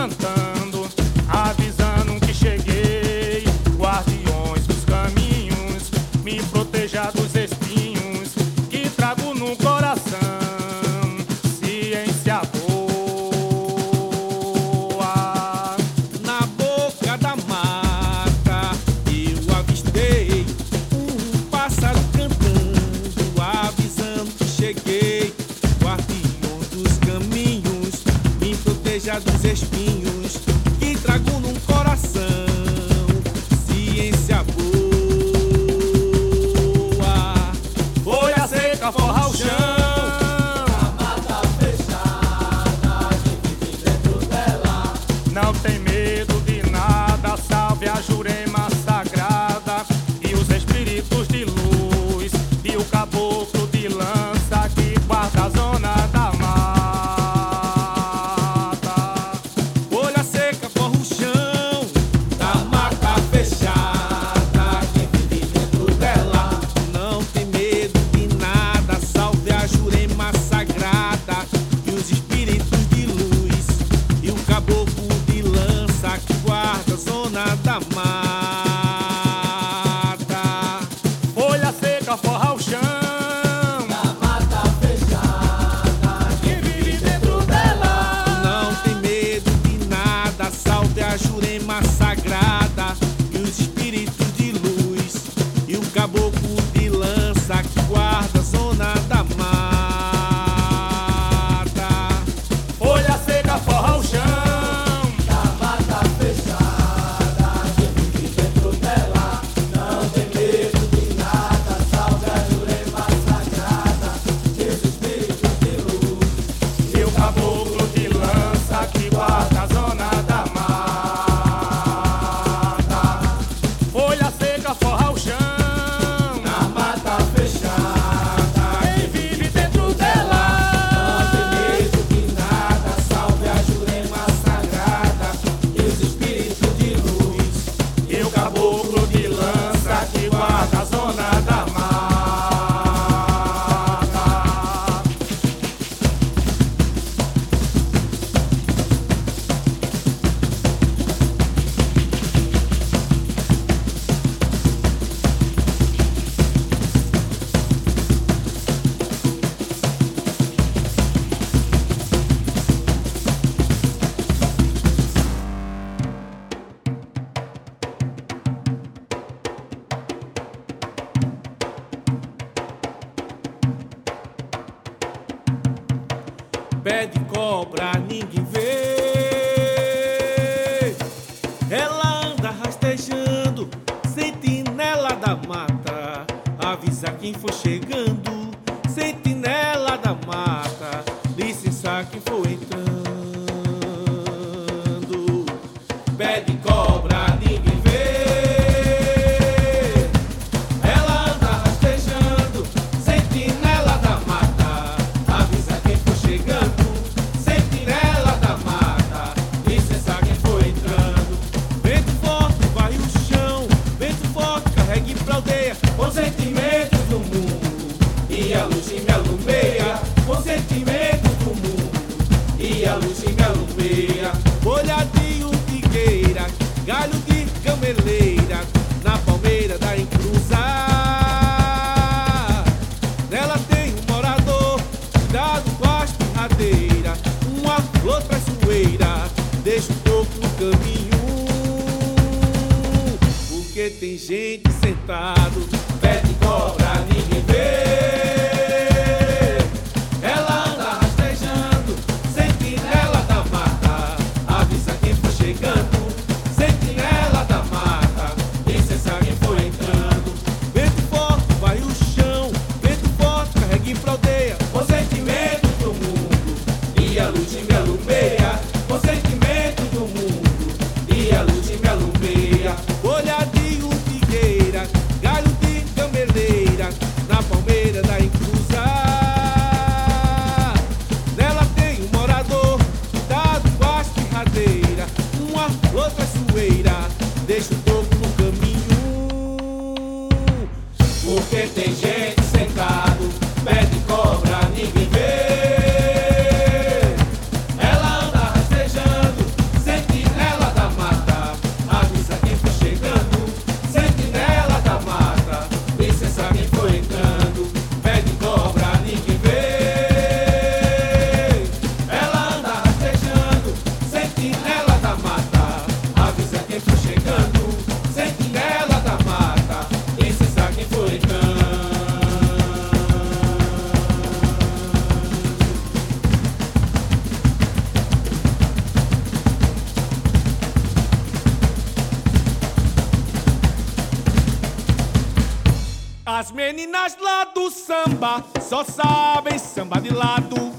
só 338.79 338.83
sabem 338.83 339.57
samba 339.57 339.99
de 339.99 340.13
lado. 340.13 340.71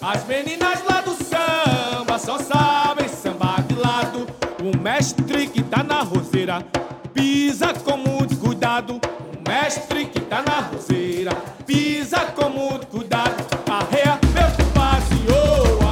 As 0.00 0.24
meninas 0.26 0.82
lá 0.88 1.00
do 1.02 1.12
samba 1.12 2.18
só 2.18 2.38
sabem 2.38 3.08
samba 3.08 3.56
de 3.68 3.74
lado. 3.74 4.26
O 4.62 4.76
mestre 4.78 5.48
que 5.48 5.62
tá 5.62 5.82
na 5.82 6.02
roseira 6.02 6.64
pisa 7.12 7.74
com 7.74 7.96
muito 7.96 8.36
cuidado. 8.36 8.94
O 8.94 9.48
mestre 9.48 10.06
que 10.06 10.20
tá 10.20 10.42
na 10.42 10.60
roseira 10.60 11.34
pisa 11.66 12.20
com 12.34 12.48
muito 12.48 12.86
cuidado. 12.86 13.44
Arreia, 13.70 14.18
meu 14.32 14.72
passeou. 14.72 15.82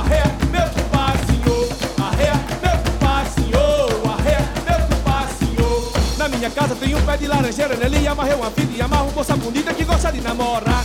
Na 6.16 6.28
minha 6.28 6.50
casa 6.50 6.74
tem 6.76 6.94
um 6.94 7.02
pé 7.02 7.16
de 7.16 7.26
laranjeira, 7.26 7.74
nele 7.76 8.06
amarrei 8.06 8.34
uma 8.34 8.50
vida 8.50 8.72
e 8.76 8.82
amarro 8.82 9.10
moça 9.12 9.34
bonita 9.36 9.72
que 9.72 9.84
gosta 9.84 10.12
de 10.12 10.20
namorar. 10.20 10.84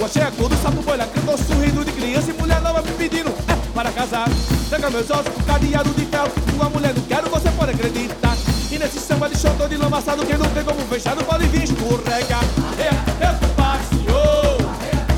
Lua 0.00 0.08
cheia, 0.08 0.32
todo 0.34 0.56
sapo 0.62 0.80
boia, 0.80 1.06
cantou 1.06 1.36
sorrindo 1.36 1.84
de 1.84 1.92
criança 1.92 2.30
e 2.30 2.32
mulher 2.32 2.58
nova 2.62 2.80
me 2.80 2.90
pedindo 2.92 3.28
é, 3.28 3.74
para 3.74 3.92
casar. 3.92 4.26
Pega 4.70 4.88
meus 4.88 5.10
ossos 5.10 5.28
com 5.28 5.42
cadeado 5.42 5.90
de 5.90 6.06
ferro, 6.06 6.30
tua 6.56 6.70
mulher 6.70 6.94
não 6.94 7.02
quero, 7.02 7.28
você 7.28 7.50
pode 7.50 7.72
acreditar. 7.72 8.34
E 8.70 8.78
nesse 8.78 8.98
samba 8.98 9.28
de 9.28 9.36
chotô 9.36 9.68
de 9.68 9.76
lamaçado, 9.76 10.24
quem 10.24 10.38
não 10.38 10.48
tem 10.48 10.64
como 10.64 10.80
fechar, 10.86 11.14
não 11.14 11.22
pode 11.22 11.46
vir 11.48 11.64
escorregar. 11.64 12.42
É, 12.78 12.90
meu 13.20 13.48
passeou, 13.54 14.56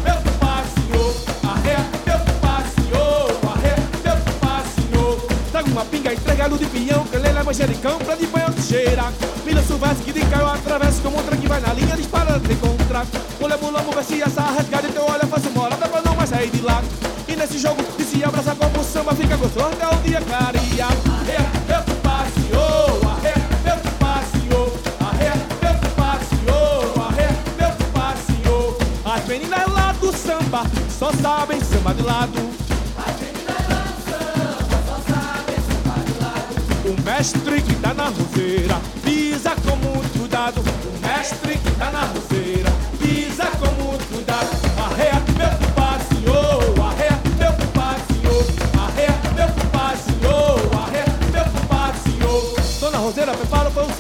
meu 0.02 0.16
passeou, 0.40 1.14
arreia, 1.48 1.78
meu 2.04 2.18
passeou, 2.40 3.52
arreia, 3.54 3.76
meu 4.02 4.16
passeou. 4.40 5.28
Traga 5.52 5.68
uma 5.70 5.84
pinga, 5.84 6.12
entregado 6.12 6.58
de 6.58 6.66
pinhão, 6.66 7.04
canela, 7.06 7.44
manjericão, 7.44 7.98
pra 7.98 8.16
de 8.16 8.26
banho 8.26 8.52
cheira. 8.60 9.12
Milha 9.46 9.62
silvestre 9.62 10.02
que 10.06 10.12
de 10.12 10.26
caiu, 10.26 10.48
atravessa 10.48 11.00
como 11.02 11.18
outra 11.18 11.36
que 11.36 11.46
vai 11.46 11.60
na 11.60 11.72
linha, 11.72 11.96
dispara 11.96 12.40
de 12.40 12.52
encontrar. 12.52 13.06
Mulher, 13.52 13.58
mulamo, 13.60 13.92
vê 13.92 14.02
se 14.02 14.22
essa 14.22 14.40
rasgada, 14.40 14.88
então 14.88 15.04
olha, 15.06 15.26
faz 15.26 15.44
uma 15.44 15.62
morada 15.62 15.86
pra 15.86 16.00
não 16.00 16.14
mais 16.16 16.30
sair 16.30 16.48
de 16.48 16.62
lá. 16.62 16.82
E 17.28 17.36
nesse 17.36 17.58
jogo, 17.58 17.82
que 17.82 18.02
se 18.02 18.24
abraça 18.24 18.54
como 18.54 18.80
o 18.80 18.84
samba, 18.84 19.14
fica 19.14 19.36
gostoso 19.36 19.66
até 19.66 19.86
o 19.88 19.96
dia 20.00 20.22
clarear. 20.22 20.90
Arreia, 21.20 21.50
meu 21.68 21.96
passeou, 22.00 23.10
arreia, 23.10 23.36
meu 23.62 23.76
passeou, 23.98 24.80
arreia, 25.00 25.34
meu 25.60 25.74
passeou, 25.94 27.04
arreia, 27.06 27.36
meu 27.58 27.72
passeou. 27.92 28.78
As 29.04 29.24
meninas 29.26 29.68
lá 29.68 29.92
do 30.00 30.16
samba 30.16 30.62
só 30.98 31.12
sabem 31.12 31.60
samba 31.60 31.92
de 31.94 32.02
lado. 32.02 32.38
O 36.84 37.02
mestre 37.04 37.60
que 37.60 37.74
tá 37.74 37.92
na 37.92 38.04
roseira 38.04 38.80
pisa 39.04 39.50
com 39.56 39.76
muito 39.76 40.18
cuidado. 40.18 40.60
O 40.60 41.06
mestre 41.06 41.58
que 41.58 41.70
tá 41.72 41.90
na 41.90 42.00
roseira 42.06 42.31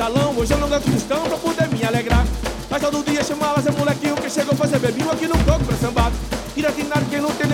salão, 0.02 0.34
hoje 0.36 0.52
eu 0.52 0.58
não 0.58 0.68
ganho 0.68 0.82
cristão 0.82 1.22
pra 1.22 1.36
poder 1.36 1.68
me 1.68 1.84
alegrar. 1.84 2.26
Mas 2.68 2.82
todo 2.82 3.04
dia 3.04 3.22
chamava 3.22 3.62
Zé 3.62 3.70
Molequinho 3.70 4.16
que 4.16 4.28
chegou 4.28 4.52
fazer 4.56 4.80
bebinho 4.80 5.08
aqui 5.08 5.28
no 5.28 5.38
coco 5.44 5.64
pra 5.64 5.76
sambar. 5.76 6.10
Tiratinado 6.54 7.06
quem 7.08 7.20
não 7.20 7.30
tem 7.30 7.46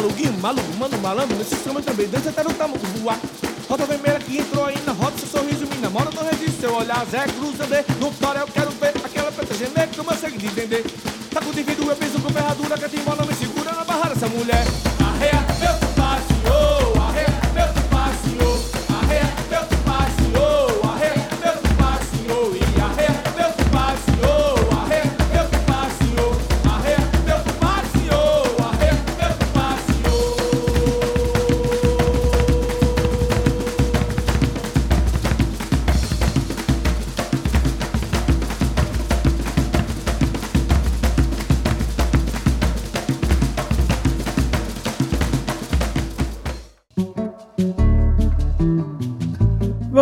maluquinho, 0.00 0.32
maluco, 0.40 0.76
mano, 0.78 0.98
malandro, 0.98 1.36
nesse 1.36 1.56
samba 1.56 1.82
também 1.82 2.08
dança 2.08 2.30
até 2.30 2.42
no 2.42 2.54
tamo 2.54 2.76
voar. 2.98 3.20
Roda 3.68 3.84
vermelha 3.84 4.18
que 4.18 4.38
entrou 4.38 4.64
aí 4.64 4.78
na 4.86 4.92
roda, 4.92 5.16
seu 5.18 5.28
sorriso 5.28 5.66
me 5.66 5.76
namora, 5.76 6.10
não 6.14 6.24
resiste 6.24 6.60
seu 6.60 6.74
olhar. 6.74 7.04
Zé 7.06 7.24
Cruz, 7.26 7.56
Zé, 7.68 7.84
no 8.00 8.10
Tora 8.12 8.40
eu 8.40 8.46
quero 8.46 8.70
ver 8.70 8.94
aquela 9.04 9.30
preta 9.30 9.54
gemer 9.54 9.88
que 9.88 10.02
consegui 10.02 10.38
de 10.38 10.46
entender. 10.46 10.84
Tá 11.30 11.40
com 11.40 11.52
divido, 11.52 11.88
eu 11.88 11.96
penso 11.96 12.18
com 12.20 12.30
ferradura, 12.30 12.78
que 12.78 12.84
a 12.84 12.88
timbola 12.88 13.24
me 13.26 13.34
segura 13.34 13.72
na 13.72 13.84
barra 13.84 14.08
dessa 14.08 14.26
mulher. 14.28 14.89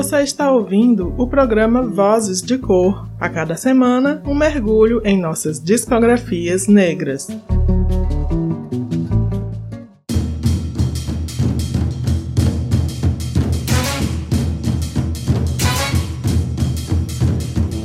Você 0.08 0.22
está 0.22 0.50
ouvindo 0.50 1.14
o 1.18 1.26
programa 1.26 1.82
Vozes 1.82 2.40
de 2.40 2.56
Cor. 2.56 3.06
A 3.20 3.28
cada 3.28 3.54
semana, 3.56 4.22
um 4.24 4.34
mergulho 4.34 5.02
em 5.04 5.20
nossas 5.20 5.62
discografias 5.62 6.66
negras. 6.66 7.28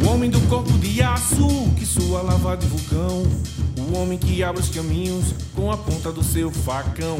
O 0.01 0.07
homem 0.09 0.29
do 0.29 0.39
corpo 0.47 0.71
de 0.77 1.01
aço 1.01 1.45
que 1.77 1.85
sua 1.85 2.21
lava 2.21 2.55
de 2.55 2.67
vulcão. 2.67 3.23
O 3.91 3.97
homem 3.97 4.17
que 4.17 4.41
abre 4.41 4.61
os 4.61 4.69
caminhos 4.69 5.35
com 5.53 5.69
a 5.69 5.75
ponta 5.75 6.09
do 6.09 6.23
seu 6.23 6.49
facão. 6.49 7.17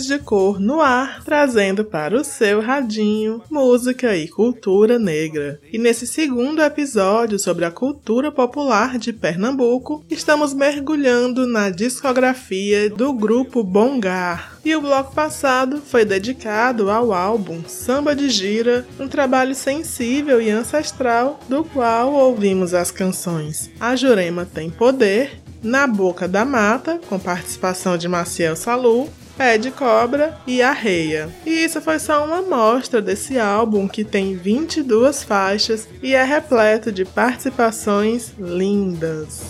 Vozes 0.00 0.06
de 0.06 0.18
cor 0.18 0.58
no 0.58 0.80
ar, 0.80 1.22
trazendo 1.24 1.84
para 1.84 2.16
o 2.16 2.24
seu 2.24 2.60
radinho 2.60 3.42
música 3.50 4.16
e 4.16 4.28
cultura 4.28 4.98
negra. 4.98 5.60
E 5.70 5.78
nesse 5.78 6.06
segundo 6.06 6.62
episódio 6.62 7.38
sobre 7.38 7.66
a 7.66 7.70
cultura 7.70 8.32
popular 8.32 8.98
de 8.98 9.12
Pernambuco, 9.12 10.04
estamos 10.10 10.54
mergulhando 10.54 11.46
na 11.46 11.68
discografia 11.68 12.88
do 12.88 13.12
grupo 13.12 13.62
Bongar. 13.62 14.58
E 14.64 14.74
o 14.74 14.80
bloco 14.80 15.14
passado 15.14 15.82
foi 15.84 16.04
dedicado 16.04 16.90
ao 16.90 17.12
álbum 17.12 17.62
Samba 17.66 18.14
de 18.14 18.30
Gira, 18.30 18.86
um 18.98 19.08
trabalho 19.08 19.54
sensível 19.54 20.40
e 20.40 20.50
ancestral 20.50 21.40
do 21.48 21.62
qual 21.62 22.12
ouvimos 22.12 22.72
as 22.72 22.90
canções 22.90 23.70
A 23.78 23.94
Jurema 23.96 24.46
Tem 24.46 24.70
Poder, 24.70 25.40
Na 25.62 25.86
Boca 25.86 26.26
da 26.26 26.44
Mata, 26.44 26.98
com 27.08 27.18
participação 27.18 27.98
de 27.98 28.08
Maciel 28.08 28.56
Salu, 28.56 29.08
Pé 29.40 29.56
de 29.56 29.70
Cobra 29.70 30.38
e 30.46 30.60
Arreia. 30.60 31.30
E 31.46 31.64
isso 31.64 31.80
foi 31.80 31.98
só 31.98 32.22
uma 32.26 32.40
amostra 32.40 33.00
desse 33.00 33.38
álbum 33.38 33.88
que 33.88 34.04
tem 34.04 34.36
22 34.36 35.24
faixas 35.24 35.88
e 36.02 36.14
é 36.14 36.22
repleto 36.22 36.92
de 36.92 37.06
participações 37.06 38.34
lindas. 38.38 39.40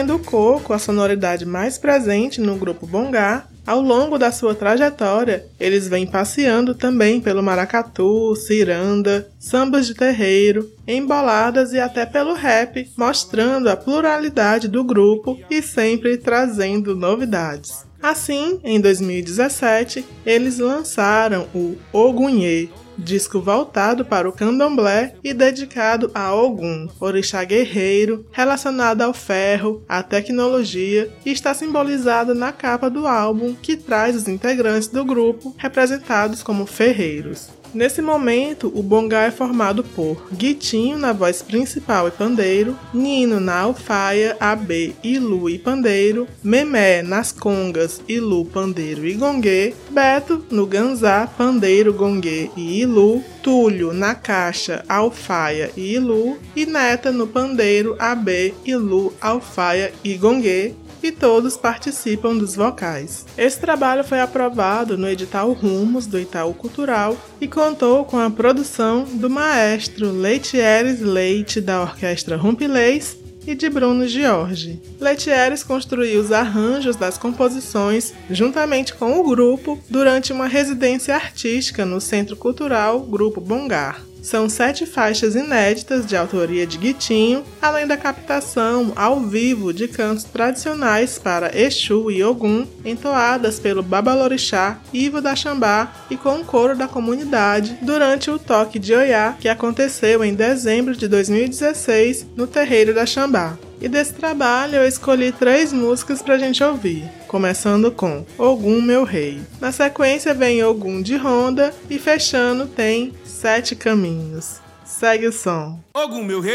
Sendo 0.00 0.14
o 0.14 0.18
coco 0.18 0.72
a 0.72 0.78
sonoridade 0.78 1.44
mais 1.44 1.76
presente 1.76 2.40
no 2.40 2.56
grupo 2.56 2.86
Bongá, 2.86 3.44
ao 3.66 3.82
longo 3.82 4.16
da 4.16 4.32
sua 4.32 4.54
trajetória, 4.54 5.44
eles 5.60 5.88
vêm 5.88 6.06
passeando 6.06 6.74
também 6.74 7.20
pelo 7.20 7.42
maracatu, 7.42 8.34
ciranda, 8.34 9.30
sambas 9.38 9.86
de 9.86 9.92
terreiro, 9.92 10.66
emboladas 10.88 11.74
e 11.74 11.78
até 11.78 12.06
pelo 12.06 12.32
rap, 12.32 12.90
mostrando 12.96 13.68
a 13.68 13.76
pluralidade 13.76 14.68
do 14.68 14.82
grupo 14.82 15.38
e 15.50 15.60
sempre 15.60 16.16
trazendo 16.16 16.96
novidades. 16.96 17.84
Assim, 18.02 18.58
em 18.64 18.80
2017, 18.80 20.02
eles 20.24 20.58
lançaram 20.58 21.46
o 21.54 21.76
Ogunhê, 21.92 22.70
disco 22.96 23.40
voltado 23.40 24.04
para 24.04 24.28
o 24.28 24.32
candomblé 24.32 25.14
e 25.22 25.32
dedicado 25.32 26.10
a 26.14 26.32
Ogum, 26.34 26.88
orixá 27.00 27.44
guerreiro, 27.44 28.26
relacionado 28.32 29.02
ao 29.02 29.12
ferro, 29.12 29.82
à 29.88 30.02
tecnologia 30.02 31.10
e 31.24 31.32
está 31.32 31.54
simbolizado 31.54 32.34
na 32.34 32.52
capa 32.52 32.90
do 32.90 33.06
álbum 33.06 33.54
que 33.54 33.76
traz 33.76 34.16
os 34.16 34.28
integrantes 34.28 34.88
do 34.88 35.04
grupo 35.04 35.54
representados 35.58 36.42
como 36.42 36.66
ferreiros. 36.66 37.59
Nesse 37.72 38.02
momento, 38.02 38.72
o 38.74 38.82
bongá 38.82 39.22
é 39.22 39.30
formado 39.30 39.84
por 39.84 40.26
Guitinho 40.32 40.98
na 40.98 41.12
voz 41.12 41.40
principal 41.40 42.08
e 42.08 42.10
pandeiro, 42.10 42.76
Nino 42.92 43.38
na 43.38 43.60
alfaia, 43.60 44.36
AB, 44.40 44.96
Ilu 45.04 45.48
e 45.48 45.56
pandeiro, 45.56 46.26
Memé 46.42 47.00
nas 47.00 47.30
congas, 47.30 48.00
Ilu, 48.08 48.44
pandeiro 48.44 49.06
e 49.06 49.14
gongue, 49.14 49.74
Beto 49.88 50.44
no 50.50 50.66
ganzá, 50.66 51.28
pandeiro, 51.38 51.92
gongue 51.92 52.50
e 52.56 52.80
Ilu, 52.80 53.22
Túlio 53.40 53.92
na 53.92 54.16
caixa, 54.16 54.84
alfaia 54.88 55.70
e 55.76 55.94
Ilu, 55.94 56.38
e 56.56 56.66
Neta 56.66 57.12
no 57.12 57.28
pandeiro, 57.28 57.94
AB, 58.00 58.52
Ilu, 58.64 59.12
alfaia 59.20 59.92
e 60.02 60.14
gongue, 60.14 60.74
e 61.02 61.10
todos 61.10 61.56
participam 61.56 62.36
dos 62.36 62.54
vocais. 62.54 63.24
Esse 63.36 63.58
trabalho 63.58 64.04
foi 64.04 64.20
aprovado 64.20 64.96
no 64.96 65.08
edital 65.08 65.52
Rumos 65.52 66.06
do 66.06 66.18
Itaú 66.18 66.54
Cultural 66.54 67.16
e 67.40 67.48
contou 67.48 68.04
com 68.04 68.18
a 68.18 68.30
produção 68.30 69.04
do 69.04 69.30
maestro 69.30 70.10
Leitieres 70.10 71.00
Leite 71.00 71.60
da 71.60 71.82
Orquestra 71.82 72.36
Rumpilês 72.36 73.16
e 73.46 73.54
de 73.54 73.68
Bruno 73.68 74.06
Giorgi. 74.06 74.80
Letieres 75.00 75.62
construiu 75.62 76.20
os 76.20 76.30
arranjos 76.30 76.96
das 76.96 77.16
composições 77.16 78.12
juntamente 78.30 78.94
com 78.94 79.18
o 79.18 79.24
grupo 79.24 79.78
durante 79.88 80.32
uma 80.32 80.46
residência 80.46 81.14
artística 81.14 81.84
no 81.84 82.00
Centro 82.00 82.36
Cultural 82.36 83.00
Grupo 83.00 83.40
Bongar. 83.40 84.09
São 84.22 84.48
sete 84.48 84.86
faixas 84.86 85.34
inéditas 85.34 86.06
de 86.06 86.16
autoria 86.16 86.66
de 86.66 86.78
Guitinho, 86.78 87.44
além 87.60 87.86
da 87.86 87.96
captação 87.96 88.92
ao 88.94 89.20
vivo 89.20 89.72
de 89.72 89.88
cantos 89.88 90.24
tradicionais 90.24 91.18
para 91.18 91.58
Exu 91.58 92.10
e 92.10 92.22
Ogum, 92.22 92.66
entoadas 92.84 93.58
pelo 93.58 93.82
Babalorixá 93.82 94.78
Ivo 94.92 95.20
da 95.20 95.34
Xambá 95.34 95.92
e 96.10 96.16
com 96.16 96.40
o 96.40 96.44
coro 96.44 96.76
da 96.76 96.86
comunidade 96.86 97.78
durante 97.82 98.30
o 98.30 98.38
toque 98.38 98.78
de 98.78 98.94
Oiá 98.94 99.36
que 99.38 99.48
aconteceu 99.48 100.24
em 100.24 100.34
dezembro 100.34 100.94
de 100.96 101.08
2016 101.08 102.26
no 102.36 102.46
terreiro 102.46 102.94
da 102.94 103.06
Xambá. 103.06 103.58
E 103.80 103.88
desse 103.88 104.12
trabalho 104.12 104.76
eu 104.76 104.86
escolhi 104.86 105.32
três 105.32 105.72
músicas 105.72 106.20
pra 106.20 106.36
gente 106.36 106.62
ouvir, 106.62 107.08
começando 107.26 107.90
com 107.90 108.26
Ogum 108.36 108.82
Meu 108.82 109.04
Rei. 109.04 109.40
Na 109.58 109.72
sequência 109.72 110.34
vem 110.34 110.62
Ogum 110.62 111.00
de 111.00 111.16
Ronda 111.16 111.72
e 111.88 111.98
fechando 111.98 112.66
tem 112.66 113.14
Sete 113.40 113.74
Caminhos. 113.74 114.60
Segue 114.84 115.26
o 115.26 115.32
som. 115.32 115.80
Ogum 115.94 116.22
meu 116.22 116.42
rei 116.42 116.52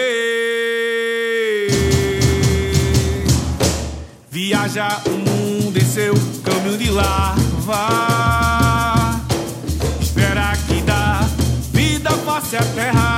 Viaja 4.30 5.02
o 5.08 5.10
mundo 5.10 5.80
em 5.80 5.84
seu 5.84 6.13
caminho 6.43 6.78
de 6.78 6.91
lava 6.91 7.39
Espera 10.00 10.54
que 10.67 10.80
da 10.82 11.21
vida 11.74 12.12
passe 12.24 12.56
a 12.56 12.63
terra 12.63 13.14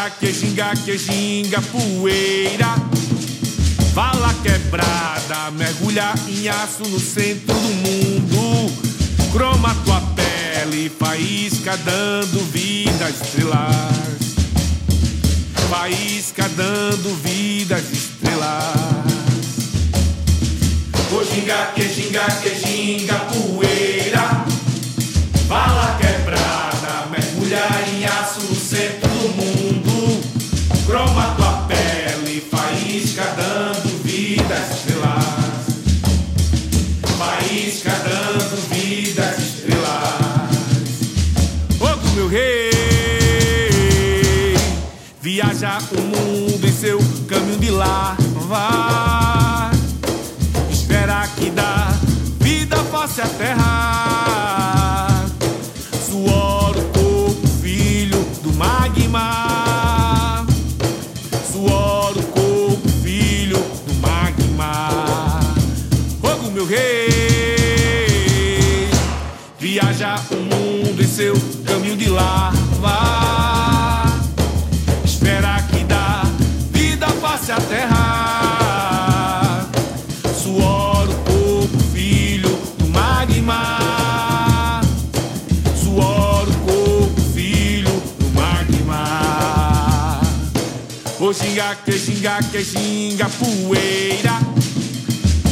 Ô 0.00 0.02
ginga 0.02 0.10
que 0.18 0.32
ginga 0.32 0.72
que 0.82 0.96
ginga 0.96 1.60
poeira 1.60 2.74
Vala 3.92 4.32
quebrada, 4.42 5.50
mergulha 5.50 6.14
em 6.26 6.48
aço 6.48 6.84
no 6.88 6.98
centro 6.98 7.54
do 7.54 7.68
mundo. 7.74 8.72
Croma 9.32 9.74
tua 9.84 10.00
pele, 10.16 10.88
faísca 10.88 11.76
dando 11.78 12.40
vida 12.50 13.06
às 13.06 13.20
estrelas. 13.20 14.16
Faísca 15.68 16.48
dando 16.56 17.14
vida 17.22 17.76
às 17.76 17.92
estrelas. 17.92 18.74
Ô 21.12 21.24
ginga 21.24 21.72
que 21.74 21.88
ginga 21.88 22.24
que 22.42 22.54
ginga 22.54 23.16
poeira. 23.26 24.46
Vala 25.46 25.79
Faísca 33.20 33.36
dando 33.36 34.00
vida 34.02 34.54
às 34.54 34.70
estrelas. 34.70 35.66
Faísca 37.18 37.90
dando 37.90 38.56
vida 38.70 39.22
às 39.22 39.38
estrelas. 39.38 40.88
Ô, 41.78 41.84
oh, 41.84 41.96
meu 42.14 42.28
rei, 42.28 42.70
viaja 45.20 45.76
o 45.92 46.00
mundo 46.00 46.66
em 46.66 46.72
seu 46.72 46.98
caminho 47.28 47.58
de 47.58 47.70
lava. 47.70 48.16
Espera 50.72 51.28
que 51.36 51.50
dá 51.50 51.92
vida 52.40 52.78
face 52.84 53.20
à 53.20 53.26
terra. 53.26 55.26
Suor 56.08 56.74
o 56.74 56.84
corpo, 56.84 57.46
filho 57.60 58.24
do 58.42 58.50
magma. 58.54 59.39
Lava. 72.20 74.04
Espera 75.04 75.62
que 75.70 75.84
dá 75.84 76.24
vida 76.72 77.06
face 77.20 77.52
a 77.52 77.60
terra. 77.60 79.68
Suor 80.42 81.08
o 81.08 81.14
corpo, 81.24 81.78
filho 81.92 82.58
do 82.78 82.86
magma. 82.88 84.80
Suor 85.82 86.48
o 86.48 86.54
corpo, 86.66 87.20
filho 87.34 88.02
do 88.18 88.26
magma. 88.34 90.20
Ô 91.18 91.32
xinga 91.32 91.74
que 91.76 91.98
xinga 91.98 92.42
que 92.52 92.64
poeira. 93.38 94.38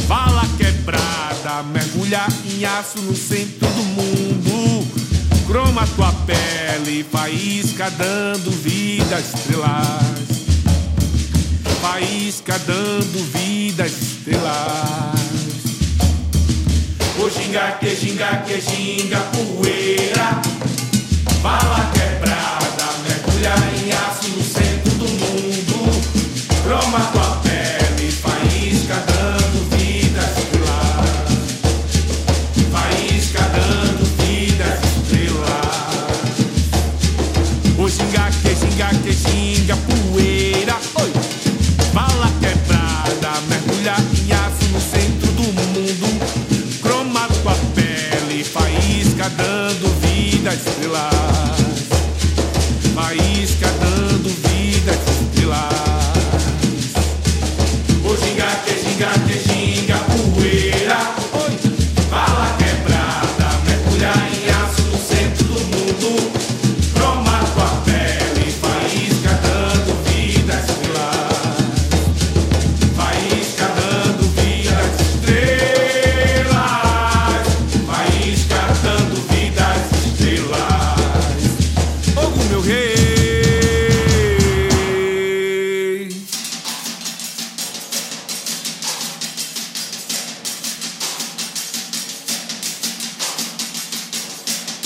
Fala 0.07 0.43
quebrada, 0.57 1.63
mergulha 1.71 2.25
em 2.43 2.65
aço 2.65 2.99
no 3.01 3.15
centro 3.15 3.67
do 3.67 3.83
mundo. 3.83 5.08
Croma 5.49 5.83
tua 5.95 6.13
pele, 6.27 7.03
faísca 7.11 7.89
dando 7.89 8.51
vida 8.51 9.15
às 9.15 9.33
estrelas. 9.33 10.29
Faísca 11.81 12.59
dando 12.67 13.31
vida 13.33 13.83
às 13.83 13.91
estrelas. 13.91 15.19
Ô 17.19 17.27
xinga 17.31 17.71
que 17.79 17.95
xinga 17.95 18.43
que 18.45 18.61
xinga 18.61 19.21
poeira. 19.33 20.39
Fala 21.41 21.89
quebrada, 21.95 22.85
mergulha 23.07 23.55
em 23.75 23.91
aço 23.91 24.29
no 24.29 24.43
centro 24.43 24.91
do 24.99 25.07
mundo. 25.07 25.77
Croma 26.63 26.99
tua 27.11 27.28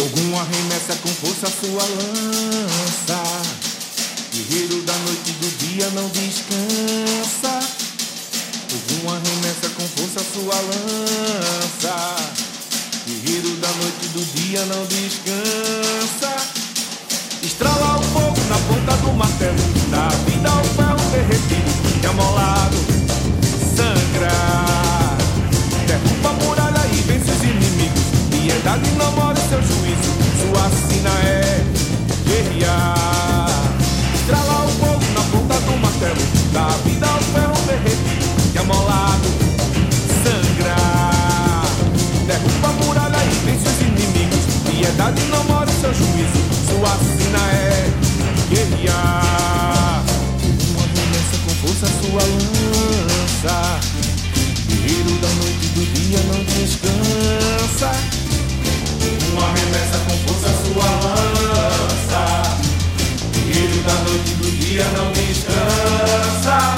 Ogum 0.04 0.38
arremessa 0.38 0.96
com 1.02 1.08
força 1.08 1.48
sua 1.48 1.82
lança. 1.82 3.24
Guerreiro 4.34 4.82
da 4.82 4.92
noite 4.98 5.30
e 5.30 5.32
do 5.32 5.58
dia 5.60 5.90
não 5.92 6.10
descansa. 6.10 7.60
Ogum 8.76 9.10
arremessa 9.10 9.70
com 9.70 9.88
força 9.88 10.20
sua 10.34 10.56
lança. 10.56 12.16
Guerreiro 13.08 13.56
da 13.62 13.70
noite 13.70 14.04
e 14.04 14.08
do 14.10 14.26
dia 14.36 14.66
não 14.66 14.86
descansa. 14.88 16.36
Estrala 17.42 17.98
o 17.98 18.04
fogo 18.04 18.42
na 18.50 18.58
ponta 18.58 18.98
do 19.04 19.14
martelo. 19.14 19.64
Dá 19.90 20.10
vida 20.26 20.50
ao 20.50 20.66
ferro 20.66 21.12
derretido 21.12 21.72
e 22.04 22.06
amolado. 22.08 22.76
Sangra. 23.74 24.66
Derruba 25.88 26.30
a 26.30 26.34
muralha 26.44 26.88
e 26.92 27.02
vence 27.04 27.32
os 27.32 27.42
inimigos. 27.42 28.04
Piedade 28.30 28.92
não 28.98 29.10
mora. 29.14 29.43
Sua 30.64 30.72
sina 30.88 31.10
é 31.10 31.62
guerrear. 32.26 33.50
Estrala 34.16 34.64
o 34.64 34.70
fogo 34.70 35.04
na 35.14 35.22
ponta 35.24 35.60
do 35.60 35.78
martelo. 35.78 36.22
Dá 36.54 36.68
vida 36.86 37.06
ao 37.06 37.20
ferro 37.20 37.54
derretido 37.68 38.26
e 38.54 38.58
amolado. 38.60 39.28
Sangra. 40.24 40.78
Derruba 42.26 42.70
a 42.70 42.72
muralha 42.82 43.26
e 43.26 43.46
vence 43.46 43.68
os 43.68 43.82
inimigos. 43.82 44.46
Piedade 44.66 45.22
não 45.24 45.44
mora 45.44 45.70
seu 45.82 45.94
juízo. 45.94 46.42
Sua 46.70 46.96
sina 47.12 47.44
é 47.52 47.92
guerrear. 48.50 50.02
Uma 50.70 50.84
arremessa 50.86 51.38
com 51.44 51.54
força 51.68 51.88
sua 51.88 52.24
lança. 52.24 53.80
Guerreiro 54.70 55.12
da 55.20 55.28
noite 55.28 55.66
e 55.66 55.70
do 55.76 55.84
dia 55.94 56.20
não 56.32 56.42
descansa. 56.46 58.13
Um 59.34 59.40
arremessa 59.40 59.98
com 60.06 60.16
força 60.28 60.50
sua 60.64 60.86
lança. 61.02 62.22
Guerreiro 63.34 63.82
da 63.82 63.94
noite 64.04 64.30
e 64.30 64.36
do 64.36 64.52
dia 64.60 64.86
não 64.96 65.12
descansa. 65.12 66.76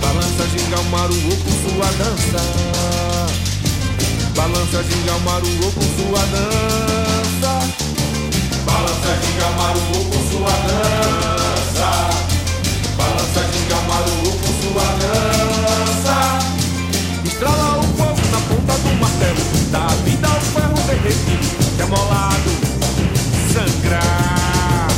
Balança 0.00 0.44
ginga 0.48 0.80
o 0.80 0.84
maruô 0.84 1.36
com 1.44 1.52
sua 1.68 1.88
dança. 1.98 2.42
Balança 4.34 4.82
ginga 4.82 5.12
o 5.12 5.20
maruô 5.20 5.70
com 5.72 5.86
sua 5.98 6.22
dança. 6.32 7.52
Balança 8.64 9.10
ginga 9.20 9.50
maruô 9.58 10.04
com 10.04 10.20
sua 10.30 10.54
dança. 10.68 11.90
Balança 12.96 13.40
ginga 13.52 13.78
maruô 13.88 14.30
com 14.32 14.52
sua 14.62 14.86
dança. 15.02 16.16
Estrala 17.26 17.78
o 17.78 17.82
fogo 17.82 18.22
na 18.32 18.40
ponta 18.40 18.72
do 18.78 18.90
martelo 18.98 19.58
vida 20.04 20.17
derretido 21.02 21.76
Que 21.76 21.82
é 21.82 21.86
Sangrar 23.52 24.88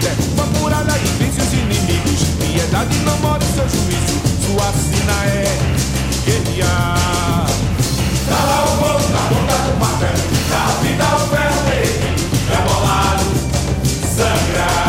Derruba 0.00 0.42
a 0.42 0.58
muralha 0.58 0.98
e 0.98 1.06
vence 1.18 1.40
os 1.40 1.52
inimigos 1.52 2.24
Piedade 2.38 2.96
não 2.98 3.18
mora 3.18 3.42
em 3.42 3.54
seu 3.54 3.68
juízo 3.68 4.20
Sua 4.44 4.72
sina 4.72 5.24
é 5.26 5.58
guerrear 6.24 7.46
Estrala 8.14 8.64
o 8.64 8.68
fogo 8.78 9.08
na 9.12 9.22
ponta 9.28 9.56
do 9.64 9.76
martelo 9.78 10.24
Dá 10.50 10.64
vida 10.82 11.04
ao 11.04 11.20
ferro 11.28 11.64
derretido 11.66 12.24
Que 12.46 12.52
é 12.52 12.60
molado 12.60 13.24
Sangrar 14.16 14.83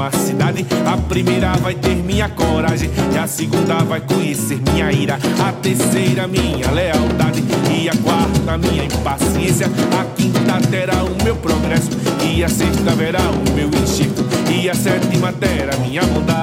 uma 0.00 0.10
cidade. 0.12 0.66
A 0.86 0.96
primeira 0.96 1.52
vai 1.58 1.74
ter 1.74 1.94
minha 1.94 2.28
coragem, 2.30 2.90
e 3.14 3.18
a 3.18 3.26
segunda 3.26 3.84
vai 3.84 4.00
conhecer 4.00 4.58
minha 4.72 4.90
ira. 4.90 5.18
A 5.46 5.52
terceira, 5.52 6.26
minha 6.26 6.70
lealdade, 6.70 7.44
e 7.70 7.88
a 7.88 7.94
quarta, 7.96 8.56
minha 8.56 8.84
impaciência. 8.84 9.66
A 10.00 10.04
quinta 10.16 10.58
terá 10.70 11.04
o 11.04 11.22
meu 11.22 11.36
progresso, 11.36 11.90
e 12.24 12.42
a 12.42 12.48
sexta 12.48 12.92
verá 12.92 13.20
o 13.20 13.52
meu 13.52 13.68
enxerto. 13.68 14.24
E 14.50 14.70
a 14.70 14.74
sétima 14.74 15.32
terá 15.32 15.76
minha 15.76 16.02
bondade, 16.02 16.39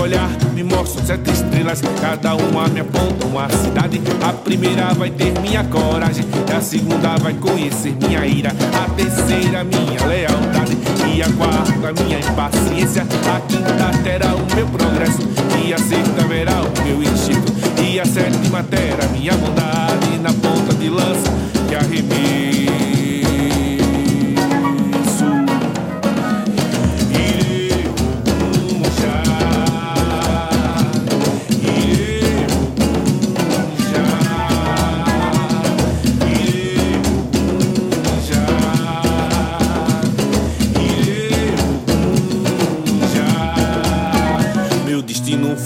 olhar 0.00 0.30
me 0.54 0.62
mostra 0.62 1.04
sete 1.04 1.30
estrelas, 1.30 1.82
cada 2.00 2.34
uma 2.34 2.66
me 2.68 2.80
aponta 2.80 3.26
uma 3.26 3.48
cidade. 3.48 4.00
A 4.22 4.32
primeira 4.32 4.94
vai 4.94 5.10
ter 5.10 5.38
minha 5.40 5.62
coragem, 5.64 6.24
a 6.56 6.60
segunda 6.60 7.16
vai 7.18 7.34
conhecer 7.34 7.94
minha 8.00 8.24
ira. 8.26 8.50
A 8.50 8.90
terceira, 8.90 9.62
minha 9.64 10.04
lealdade, 10.06 10.76
e 11.14 11.22
a 11.22 11.28
quarta, 11.32 12.02
minha 12.02 12.18
impaciência. 12.18 13.02
A 13.34 13.40
quinta 13.40 13.98
terá 14.02 14.34
o 14.34 14.54
meu 14.54 14.66
progresso, 14.66 15.20
e 15.64 15.72
a 15.72 15.78
sexta 15.78 16.26
verá 16.26 16.62
o 16.62 16.82
meu 16.82 17.02
enxerto. 17.02 17.52
E 17.82 18.00
a 18.00 18.04
sétima 18.04 18.62
terá 18.62 19.06
minha 19.12 19.32
bondade, 19.34 20.18
na 20.20 20.32
ponta 20.32 20.74
de 20.74 20.88
lança 20.88 21.30
que 21.68 21.74
arremesso. 21.74 22.59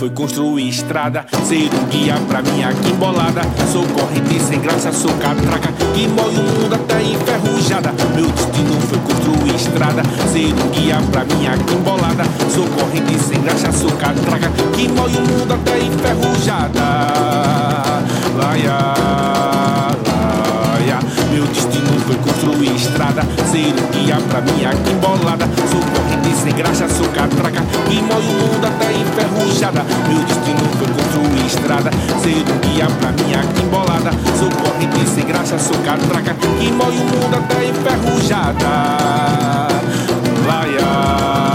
Foi 0.04 0.10
construir 0.10 0.68
estrada, 0.68 1.24
ser 1.46 1.70
um 1.74 1.86
guia 1.86 2.16
pra 2.28 2.42
minha 2.42 2.70
quimbolada. 2.74 3.40
Sou 3.72 3.82
corrente 3.86 4.38
sem 4.38 4.60
graça, 4.60 4.92
sou 4.92 5.10
catraca 5.14 5.72
que 5.94 6.06
mói 6.08 6.34
o 6.34 6.42
mundo 6.42 6.74
até 6.74 7.00
enferrujada. 7.02 7.90
Meu 8.14 8.30
destino 8.30 8.78
foi 8.82 8.98
construir 8.98 9.54
estrada, 9.54 10.02
ser 10.30 10.52
um 10.52 10.68
guia 10.68 11.00
pra 11.10 11.24
minha 11.24 11.56
quimbolada. 11.56 12.24
Sou 12.54 12.66
corrente 12.66 13.18
sem 13.18 13.40
graça, 13.40 13.72
sou 13.72 13.90
catraca 13.92 14.50
que 14.74 14.88
mói 14.88 15.12
o 15.16 15.22
mundo 15.22 15.54
até 15.54 15.78
enferrujada. 15.78 16.82
Laia. 18.36 19.53
Meu 21.34 21.44
destino 21.46 21.98
foi 22.06 22.14
construir 22.18 22.76
estrada, 22.76 23.22
ser 23.50 23.74
guia 23.90 24.16
pra 24.30 24.40
minha 24.40 24.70
quimbolada. 24.70 25.48
Sou 25.68 25.80
corrente 25.80 26.32
sem 26.36 26.54
graça, 26.54 26.88
sou 26.88 27.08
catraca 27.08 27.60
que 27.88 28.00
mói 28.02 28.22
o 28.22 28.34
mundo 28.34 28.64
até 28.64 28.92
enferrujada. 28.92 29.84
Meu 30.08 30.22
destino 30.22 30.60
foi 30.78 30.86
construir 30.86 31.44
estrada, 31.44 31.90
ser 32.22 32.44
guia 32.62 32.86
pra 32.86 33.10
minha 33.10 33.40
quimbolada. 33.52 34.12
Sou 34.38 34.48
corrente 34.48 35.10
sem 35.10 35.26
graça, 35.26 35.58
sou 35.58 35.76
catraca 35.78 36.34
que 36.34 36.70
mói 36.70 36.96
o 36.96 37.04
mundo 37.04 37.34
até 37.34 37.66
enferrujada. 37.66 38.68
Laia. 40.46 41.53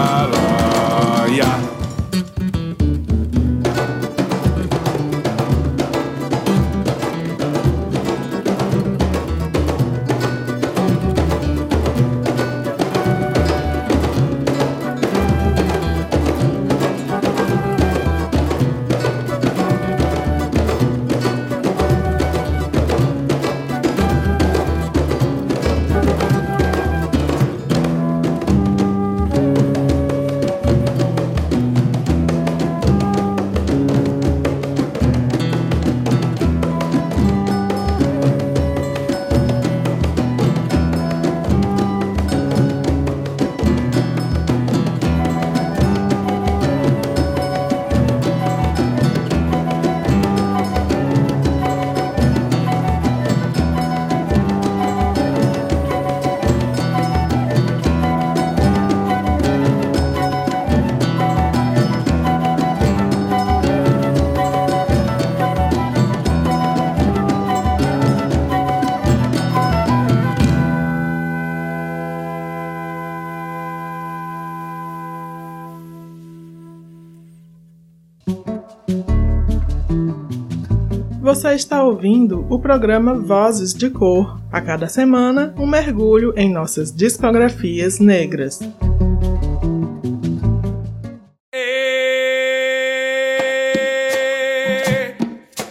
Você 81.40 81.54
está 81.54 81.82
ouvindo 81.82 82.46
o 82.50 82.60
programa 82.60 83.14
Vozes 83.14 83.74
de 83.74 83.90
Cor. 83.90 84.42
A 84.52 84.60
cada 84.60 84.90
semana, 84.90 85.56
um 85.58 85.66
mergulho 85.66 86.34
em 86.36 86.52
nossas 86.52 86.94
discografias 86.94 87.98
negras. 87.98 88.60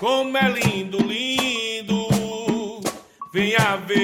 Como 0.00 0.38
é 0.38 0.48
lindo, 0.48 0.96
lindo, 1.06 2.08
venha 3.30 3.76
ver. 3.86 3.98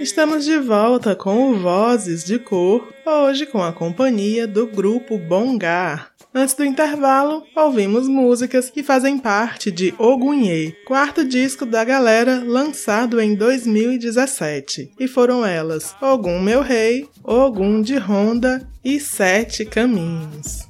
Estamos 0.00 0.44
de 0.44 0.56
volta 0.60 1.16
com 1.16 1.50
o 1.50 1.58
Vozes 1.58 2.22
de 2.22 2.38
Cor, 2.38 2.86
hoje 3.04 3.44
com 3.44 3.60
a 3.60 3.72
companhia 3.72 4.46
do 4.46 4.68
grupo 4.68 5.18
Bongar. 5.18 6.16
Antes 6.38 6.54
do 6.54 6.64
intervalo, 6.64 7.42
ouvimos 7.56 8.06
músicas 8.06 8.70
que 8.70 8.84
fazem 8.84 9.18
parte 9.18 9.72
de 9.72 9.92
Ogunhê, 9.98 10.70
quarto 10.86 11.24
disco 11.24 11.66
da 11.66 11.82
galera 11.82 12.44
lançado 12.46 13.20
em 13.20 13.34
2017. 13.34 14.92
E 15.00 15.08
foram 15.08 15.44
elas 15.44 15.96
Ogum 16.00 16.40
Meu 16.40 16.62
Rei, 16.62 17.08
Ogum 17.24 17.82
de 17.82 17.96
Ronda 17.96 18.70
e 18.84 19.00
Sete 19.00 19.64
Caminhos. 19.64 20.64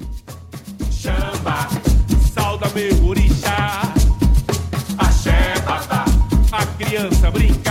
Sauda 2.33 2.71
meu 2.75 3.07
orixá. 3.07 3.83
Axé, 4.97 5.53
a 6.51 6.67
criança 6.83 7.31
brincar. 7.31 7.68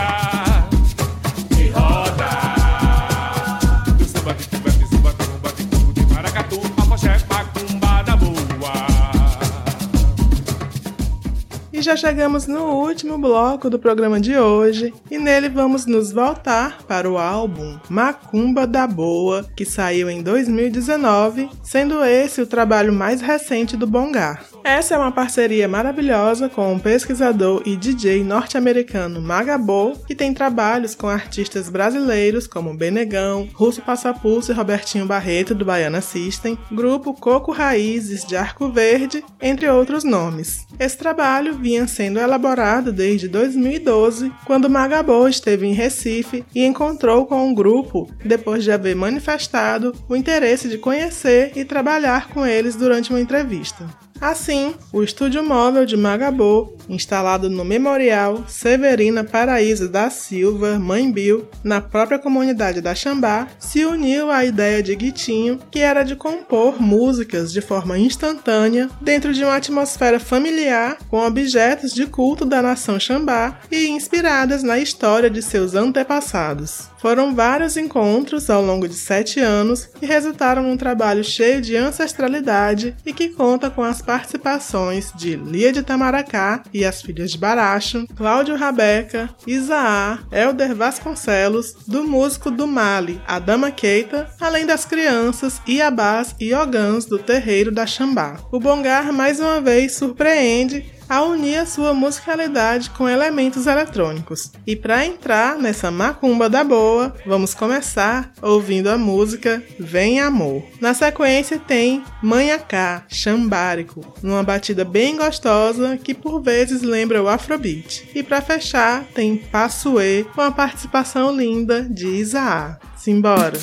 E 11.77 11.81
já 11.83 11.95
chegamos 11.95 12.47
no 12.47 12.63
último 12.71 13.19
bloco 13.19 13.69
do 13.69 13.77
programa 13.77 14.19
de 14.19 14.35
hoje, 14.35 14.91
e 15.11 15.19
nele 15.19 15.47
vamos 15.47 15.85
nos 15.85 16.11
voltar 16.11 16.81
para 16.87 17.07
o 17.07 17.19
álbum 17.19 17.77
Macumba 17.87 18.65
da 18.65 18.87
Boa, 18.87 19.45
que 19.55 19.63
saiu 19.63 20.09
em 20.09 20.23
2019, 20.23 21.47
sendo 21.61 22.03
esse 22.03 22.41
o 22.41 22.47
trabalho 22.47 22.91
mais 22.91 23.21
recente 23.21 23.77
do 23.77 23.85
Bongar. 23.85 24.43
Essa 24.63 24.95
é 24.95 24.97
uma 24.97 25.11
parceria 25.11 25.67
maravilhosa 25.67 26.49
com 26.49 26.75
o 26.75 26.79
pesquisador 26.79 27.61
e 27.65 27.75
DJ 27.75 28.23
norte-americano 28.23 29.21
Magabo, 29.21 29.97
que 30.05 30.15
tem 30.15 30.33
trabalhos 30.33 30.93
com 30.93 31.07
artistas 31.07 31.69
brasileiros 31.69 32.47
como 32.47 32.75
Benegão, 32.75 33.47
Russo 33.53 33.81
Passapulso 33.81 34.51
e 34.51 34.55
Robertinho 34.55 35.05
Barreto 35.05 35.55
do 35.55 35.65
Baiana 35.65 36.01
System, 36.01 36.57
grupo 36.71 37.13
Coco 37.13 37.51
Raízes 37.51 38.25
de 38.25 38.35
Arco 38.35 38.69
Verde, 38.69 39.23
entre 39.41 39.69
outros 39.69 40.03
nomes. 40.03 40.65
Esse 40.79 40.97
trabalho 40.97 41.57
vinha 41.57 41.87
sendo 41.87 42.19
elaborado 42.19 42.91
desde 42.91 43.27
2012, 43.27 44.31
quando 44.45 44.69
Magabo 44.69 45.27
esteve 45.27 45.65
em 45.65 45.73
Recife 45.73 46.45
e 46.53 46.65
encontrou 46.65 47.25
com 47.25 47.49
o 47.49 47.55
grupo 47.55 48.09
depois 48.23 48.63
de 48.63 48.71
haver 48.71 48.95
manifestado 48.95 49.93
o 50.09 50.15
interesse 50.15 50.67
de 50.67 50.77
conhecer 50.77 51.51
e 51.55 51.63
trabalhar 51.63 52.29
com 52.29 52.45
eles 52.45 52.75
durante 52.75 53.09
uma 53.09 53.21
entrevista. 53.21 53.87
Assim, 54.19 54.73
o 54.91 55.03
estúdio 55.03 55.43
móvel 55.43 55.85
de 55.85 55.95
Magabo, 55.95 56.75
instalado 56.89 57.49
no 57.49 57.63
Memorial 57.63 58.43
Severina 58.47 59.23
Paraíso 59.23 59.87
da 59.87 60.09
Silva, 60.09 60.79
Mãe 60.79 61.11
Bill, 61.11 61.47
na 61.63 61.79
própria 61.79 62.17
comunidade 62.17 62.81
da 62.81 62.95
Xambá, 62.95 63.47
se 63.59 63.85
uniu 63.85 64.31
à 64.31 64.43
ideia 64.43 64.81
de 64.81 64.95
Guitinho, 64.95 65.59
que 65.69 65.79
era 65.79 66.03
de 66.03 66.15
compor 66.15 66.81
músicas 66.81 67.53
de 67.53 67.61
forma 67.61 67.97
instantânea 67.97 68.89
dentro 69.01 69.33
de 69.33 69.43
uma 69.43 69.55
atmosfera 69.55 70.19
familiar 70.19 70.97
com 71.09 71.19
objetos 71.19 71.93
de 71.93 72.05
culto 72.07 72.43
da 72.43 72.61
nação 72.61 72.99
Xambá 72.99 73.59
e 73.71 73.87
inspiradas 73.87 74.63
na 74.63 74.79
história 74.79 75.29
de 75.29 75.41
seus 75.41 75.75
antepassados. 75.75 76.89
Foram 76.99 77.35
vários 77.35 77.77
encontros 77.77 78.49
ao 78.49 78.61
longo 78.61 78.87
de 78.87 78.95
sete 78.95 79.39
anos 79.39 79.85
que 79.85 80.05
resultaram 80.05 80.63
num 80.63 80.75
trabalho 80.75 81.23
cheio 81.23 81.61
de 81.61 81.75
ancestralidade 81.75 82.95
e 83.05 83.13
que 83.13 83.29
conta 83.29 83.69
com 83.69 83.83
as 83.83 84.01
participações 84.07 85.11
de 85.13 85.35
Lia 85.35 85.73
de 85.73 85.83
Tamaracá 85.83 86.63
e 86.73 86.85
as 86.85 87.01
Filhas 87.01 87.31
de 87.31 87.37
Baracho, 87.37 88.07
Cláudio 88.15 88.55
Rabeca, 88.55 89.29
Isaá, 89.45 90.19
Elder 90.31 90.73
Vasconcelos, 90.73 91.73
do 91.85 92.05
músico 92.05 92.49
do 92.49 92.65
Mali, 92.65 93.21
Adama 93.27 93.69
Keita, 93.69 94.29
além 94.39 94.65
das 94.65 94.85
crianças 94.85 95.61
Iabás 95.67 96.33
e 96.39 96.53
Ogãs 96.53 97.05
do 97.05 97.19
terreiro 97.19 97.69
da 97.69 97.85
Xambá. 97.85 98.37
O 98.49 98.61
Bongar 98.61 99.11
mais 99.11 99.41
uma 99.41 99.59
vez 99.59 99.95
surpreende 99.95 100.96
a 101.09 101.23
unir 101.23 101.57
a 101.57 101.65
sua 101.65 101.93
musicalidade 101.93 102.89
com 102.91 103.07
elementos 103.07 103.67
eletrônicos. 103.67 104.51
E 104.65 104.75
para 104.75 105.05
entrar 105.05 105.57
nessa 105.57 105.89
macumba 105.91 106.49
da 106.49 106.63
boa, 106.63 107.15
vamos 107.25 107.53
começar 107.53 108.31
ouvindo 108.41 108.89
a 108.89 108.97
música 108.97 109.63
Vem 109.79 110.19
Amor. 110.19 110.63
Na 110.81 110.93
sequência 110.93 111.59
tem 111.59 112.03
Manhacá, 112.21 113.03
Xambárico, 113.07 114.05
numa 114.21 114.43
batida 114.43 114.83
bem 114.83 115.15
gostosa 115.15 115.97
que 115.97 116.13
por 116.13 116.41
vezes 116.41 116.81
lembra 116.81 117.21
o 117.21 117.27
Afrobeat. 117.27 118.09
E 118.13 118.23
para 118.23 118.41
fechar 118.41 119.03
tem 119.13 119.37
Passuê 119.37 120.25
com 120.35 120.41
a 120.41 120.51
participação 120.51 121.35
linda 121.35 121.83
de 121.83 122.07
Isaá. 122.07 122.77
Simbora! 122.95 123.57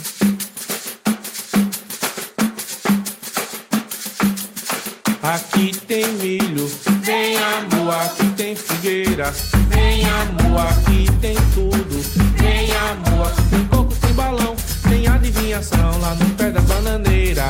Aqui 5.23 5.73
tem 5.87 6.07
milho, 6.15 6.71
vem 7.05 7.37
amor, 7.37 7.95
aqui 7.95 8.27
tem 8.31 8.57
figueira, 8.57 9.31
vem 9.69 10.05
amor, 10.07 10.61
aqui 10.61 11.07
tem 11.21 11.35
tudo, 11.55 12.03
vem 12.37 12.71
amor, 12.77 13.27
aqui 13.27 13.43
tem 13.51 13.65
coco, 13.67 13.95
tem 13.95 14.13
balão, 14.15 14.57
tem 14.89 15.07
adivinhação 15.07 16.01
lá 16.01 16.15
no 16.15 16.25
pé 16.31 16.51
da 16.51 16.63
bananeira, 16.63 17.45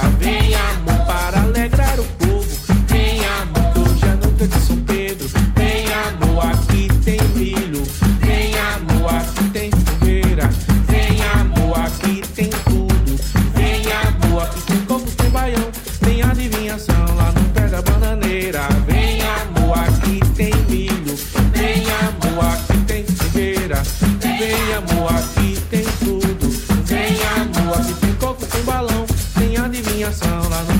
adivinhação 30.14 30.48
lá 30.48 30.73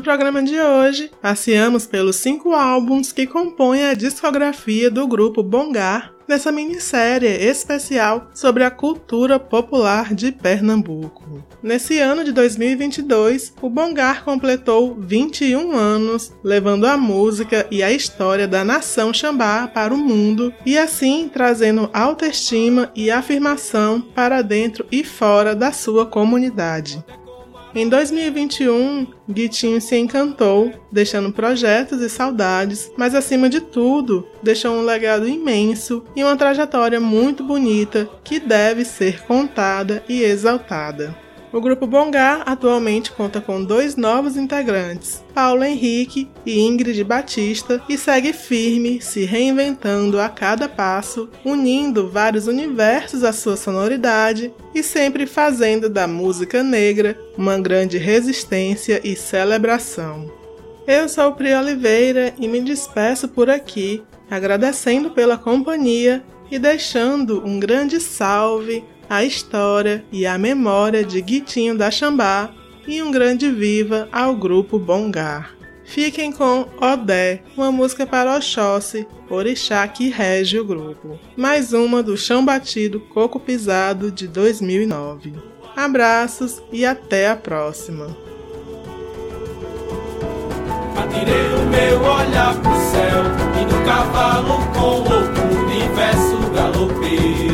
No 0.00 0.04
programa 0.04 0.42
de 0.42 0.58
hoje, 0.58 1.10
passeamos 1.20 1.86
pelos 1.86 2.16
cinco 2.16 2.54
álbuns 2.54 3.12
que 3.12 3.26
compõem 3.26 3.84
a 3.84 3.92
discografia 3.92 4.90
do 4.90 5.06
grupo 5.06 5.42
Bongar 5.42 6.14
nessa 6.26 6.50
minissérie 6.50 7.28
especial 7.28 8.30
sobre 8.32 8.64
a 8.64 8.70
cultura 8.70 9.38
popular 9.38 10.14
de 10.14 10.32
Pernambuco. 10.32 11.44
Nesse 11.62 11.98
ano 11.98 12.24
de 12.24 12.32
2022, 12.32 13.52
o 13.60 13.68
Bongar 13.68 14.24
completou 14.24 14.96
21 14.98 15.76
anos, 15.76 16.32
levando 16.42 16.86
a 16.86 16.96
música 16.96 17.66
e 17.70 17.82
a 17.82 17.92
história 17.92 18.48
da 18.48 18.64
nação 18.64 19.12
Xambá 19.12 19.68
para 19.68 19.92
o 19.92 19.98
mundo 19.98 20.50
e 20.64 20.78
assim 20.78 21.28
trazendo 21.30 21.90
autoestima 21.92 22.90
e 22.96 23.10
afirmação 23.10 24.00
para 24.00 24.40
dentro 24.40 24.86
e 24.90 25.04
fora 25.04 25.54
da 25.54 25.72
sua 25.72 26.06
comunidade. 26.06 27.04
Em 27.72 27.88
2021, 27.88 29.06
Guitinho 29.30 29.80
se 29.80 29.96
encantou, 29.96 30.72
deixando 30.90 31.32
projetos 31.32 32.00
e 32.00 32.10
saudades, 32.10 32.90
mas 32.96 33.14
acima 33.14 33.48
de 33.48 33.60
tudo, 33.60 34.26
deixou 34.42 34.74
um 34.74 34.82
legado 34.82 35.28
imenso 35.28 36.04
e 36.16 36.24
uma 36.24 36.36
trajetória 36.36 36.98
muito 36.98 37.44
bonita 37.44 38.10
que 38.24 38.40
deve 38.40 38.84
ser 38.84 39.22
contada 39.22 40.02
e 40.08 40.22
exaltada. 40.22 41.16
O 41.52 41.60
grupo 41.60 41.84
Bongar 41.84 42.44
atualmente 42.46 43.10
conta 43.10 43.40
com 43.40 43.64
dois 43.64 43.96
novos 43.96 44.36
integrantes, 44.36 45.20
Paulo 45.34 45.64
Henrique 45.64 46.30
e 46.46 46.60
Ingrid 46.60 47.02
Batista, 47.02 47.82
e 47.88 47.98
segue 47.98 48.32
firme, 48.32 49.00
se 49.00 49.24
reinventando 49.24 50.20
a 50.20 50.28
cada 50.28 50.68
passo, 50.68 51.28
unindo 51.44 52.08
vários 52.08 52.46
universos 52.46 53.24
à 53.24 53.32
sua 53.32 53.56
sonoridade 53.56 54.54
e 54.72 54.80
sempre 54.80 55.26
fazendo 55.26 55.90
da 55.90 56.06
música 56.06 56.62
negra 56.62 57.18
uma 57.36 57.58
grande 57.58 57.98
resistência 57.98 59.00
e 59.02 59.16
celebração. 59.16 60.30
Eu 60.86 61.08
sou 61.08 61.32
Pri 61.32 61.52
Oliveira 61.52 62.32
e 62.38 62.46
me 62.46 62.60
despeço 62.60 63.26
por 63.26 63.50
aqui, 63.50 64.04
agradecendo 64.30 65.10
pela 65.10 65.36
companhia 65.36 66.22
e 66.48 66.60
deixando 66.60 67.44
um 67.44 67.58
grande 67.58 68.00
salve 68.00 68.84
a 69.10 69.24
história 69.24 70.04
e 70.12 70.24
a 70.24 70.38
memória 70.38 71.04
de 71.04 71.20
Guitinho 71.20 71.76
da 71.76 71.90
Xambá 71.90 72.48
e 72.86 73.02
um 73.02 73.10
grande 73.10 73.50
viva 73.50 74.08
ao 74.12 74.36
grupo 74.36 74.78
Bongar. 74.78 75.52
Fiquem 75.84 76.30
com 76.30 76.68
Odé, 76.80 77.42
uma 77.56 77.72
música 77.72 78.06
para 78.06 78.36
Oxóssi, 78.36 79.04
orixá 79.28 79.86
que 79.88 80.08
rege 80.08 80.60
o 80.60 80.64
grupo. 80.64 81.18
Mais 81.36 81.72
uma 81.72 82.04
do 82.04 82.16
Chão 82.16 82.44
Batido 82.44 83.00
Coco 83.00 83.40
Pisado 83.40 84.12
de 84.12 84.28
2009. 84.28 85.34
Abraços 85.74 86.62
e 86.70 86.86
até 86.86 87.28
a 87.28 87.34
próxima. 87.34 88.16
Atirei 90.96 91.54
o 91.54 91.66
meu 91.66 92.00
olhar 92.00 92.54
pro 92.60 92.74
céu 92.92 93.24
e 93.60 93.74
no 93.74 93.84
cavalo 93.84 94.58
com 94.72 95.00
o 95.00 95.64
universo 95.64 96.38
galopei. 96.54 97.49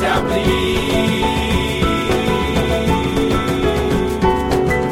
Se 0.00 0.06
abrir 0.06 1.84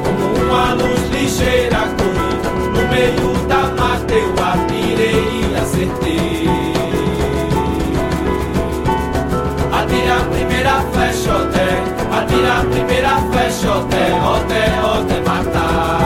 como 0.05 0.27
uma 0.45 0.75
luz 0.75 1.03
ligeira 1.11 1.83
corri 1.97 2.33
no 2.75 2.83
meio 2.93 3.31
da 3.49 3.63
mata 3.79 4.13
eu 4.13 4.35
atirei 4.51 5.29
e 5.41 5.57
acertei. 5.63 6.49
Atira 9.79 10.17
a 10.17 10.25
primeira 10.33 10.75
flecha, 10.93 11.33
Odé. 11.37 11.71
Atira 12.19 12.53
a 12.59 12.65
primeira 12.65 13.15
flecha, 13.31 13.71
Odé, 13.79 14.05
Odé, 14.35 14.65
Odé, 14.93 15.19
matar. 15.27 16.03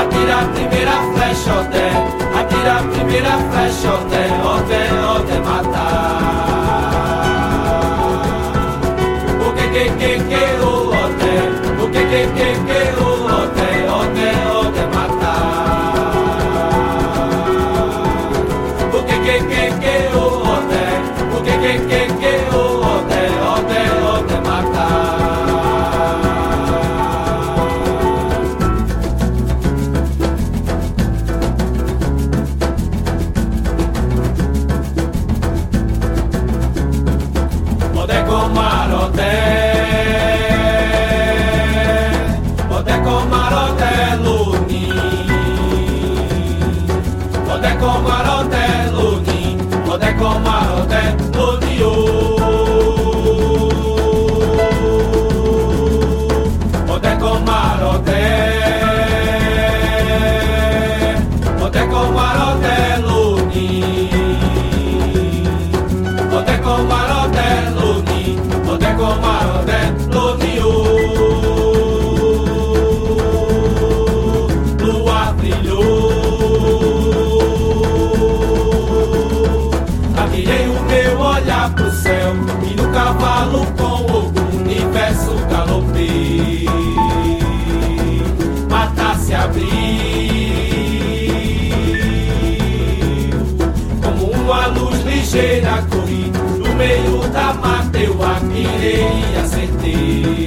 Atira 0.00 0.36
a 0.38 0.44
primeira 0.54 0.96
flecha, 1.12 1.52
Odé. 1.60 1.86
Atira 2.38 2.74
a 2.78 2.82
primeira 2.92 3.34
flecha, 3.50 3.90
Odé, 3.94 4.24
Odé, 4.54 4.82
Odé, 5.16 5.38
matar. 5.40 5.61
Odé. 12.12 12.24
O 12.24 12.34
que, 12.34 12.81
atirei 98.62 99.24
e 99.32 100.42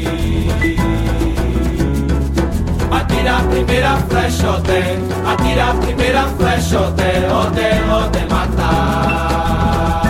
Atira 2.92 3.38
a 3.38 3.44
primeira 3.44 3.98
flecha, 4.10 4.52
Odé 4.52 5.00
Atira 5.26 5.66
a 5.66 5.74
primeira 5.74 6.24
flecha, 6.38 6.80
Odé 6.80 7.28
Odé, 7.32 7.70
Odé, 7.92 8.26
matar 8.30 10.02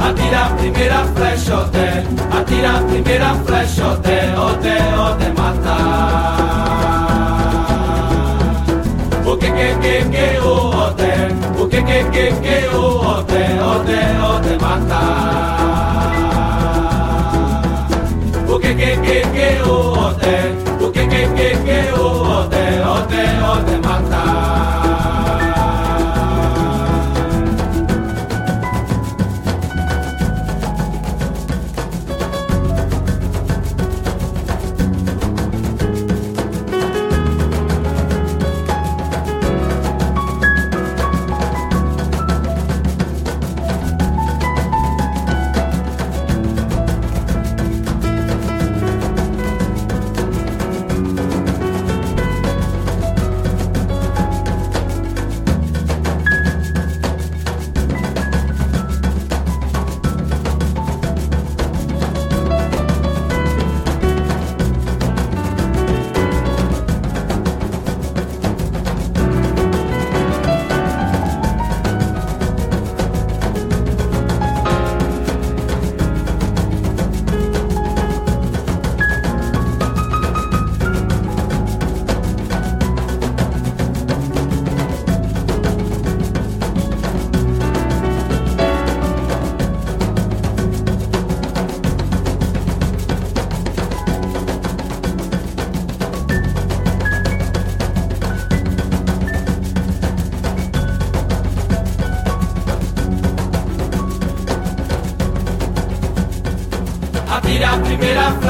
Atira 0.00 0.44
a 0.44 0.50
primeira 0.50 1.04
flecha, 1.14 1.56
Odé 1.58 2.06
Atira 2.38 2.70
a 2.70 2.82
primeira 2.82 3.34
flecha, 3.34 3.88
Odé 3.88 4.18
Odé, 4.36 4.78
Odé, 4.96 5.28
matar 5.36 6.58
O 9.26 9.36
que 9.36 9.50
que 9.50 9.74
que 9.80 10.04
que 10.10 10.38
o 10.40 10.70
Odé 10.86 11.14
O 11.60 11.66
que 11.66 11.82
que 11.82 12.04
que 12.04 12.32
que 12.40 12.68
o 12.74 12.78
Odé 13.16 13.44
Odé, 13.60 14.00
Odé, 14.22 14.58
matar 14.60 15.47
que 19.32 19.87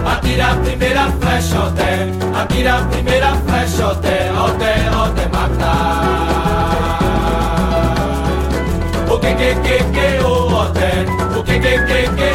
Atira 0.06 0.52
a 0.52 0.56
primeira 0.58 1.06
flecha, 1.22 1.60
oté, 1.60 2.12
atira 2.38 2.76
a 2.76 2.82
primeira 2.88 3.36
flecha, 3.36 3.88
oté, 3.88 4.32
oté, 4.34 4.74
oté, 4.92 5.28
matar. 5.30 7.00
O 9.10 9.18
que 9.18 9.34
que 9.34 9.56
que 9.56 9.78
que 9.94 10.24
o 10.26 10.62
oté, 10.62 11.06
o 11.40 11.42
que 11.42 11.58
que 11.58 11.80
que 11.86 12.10
que 12.18 12.35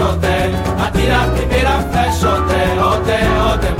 primeira 0.00 1.72
flecha, 1.82 2.28
oté, 2.28 2.78
atira 2.78 3.50
a 3.50 3.58
primeira 3.58 3.79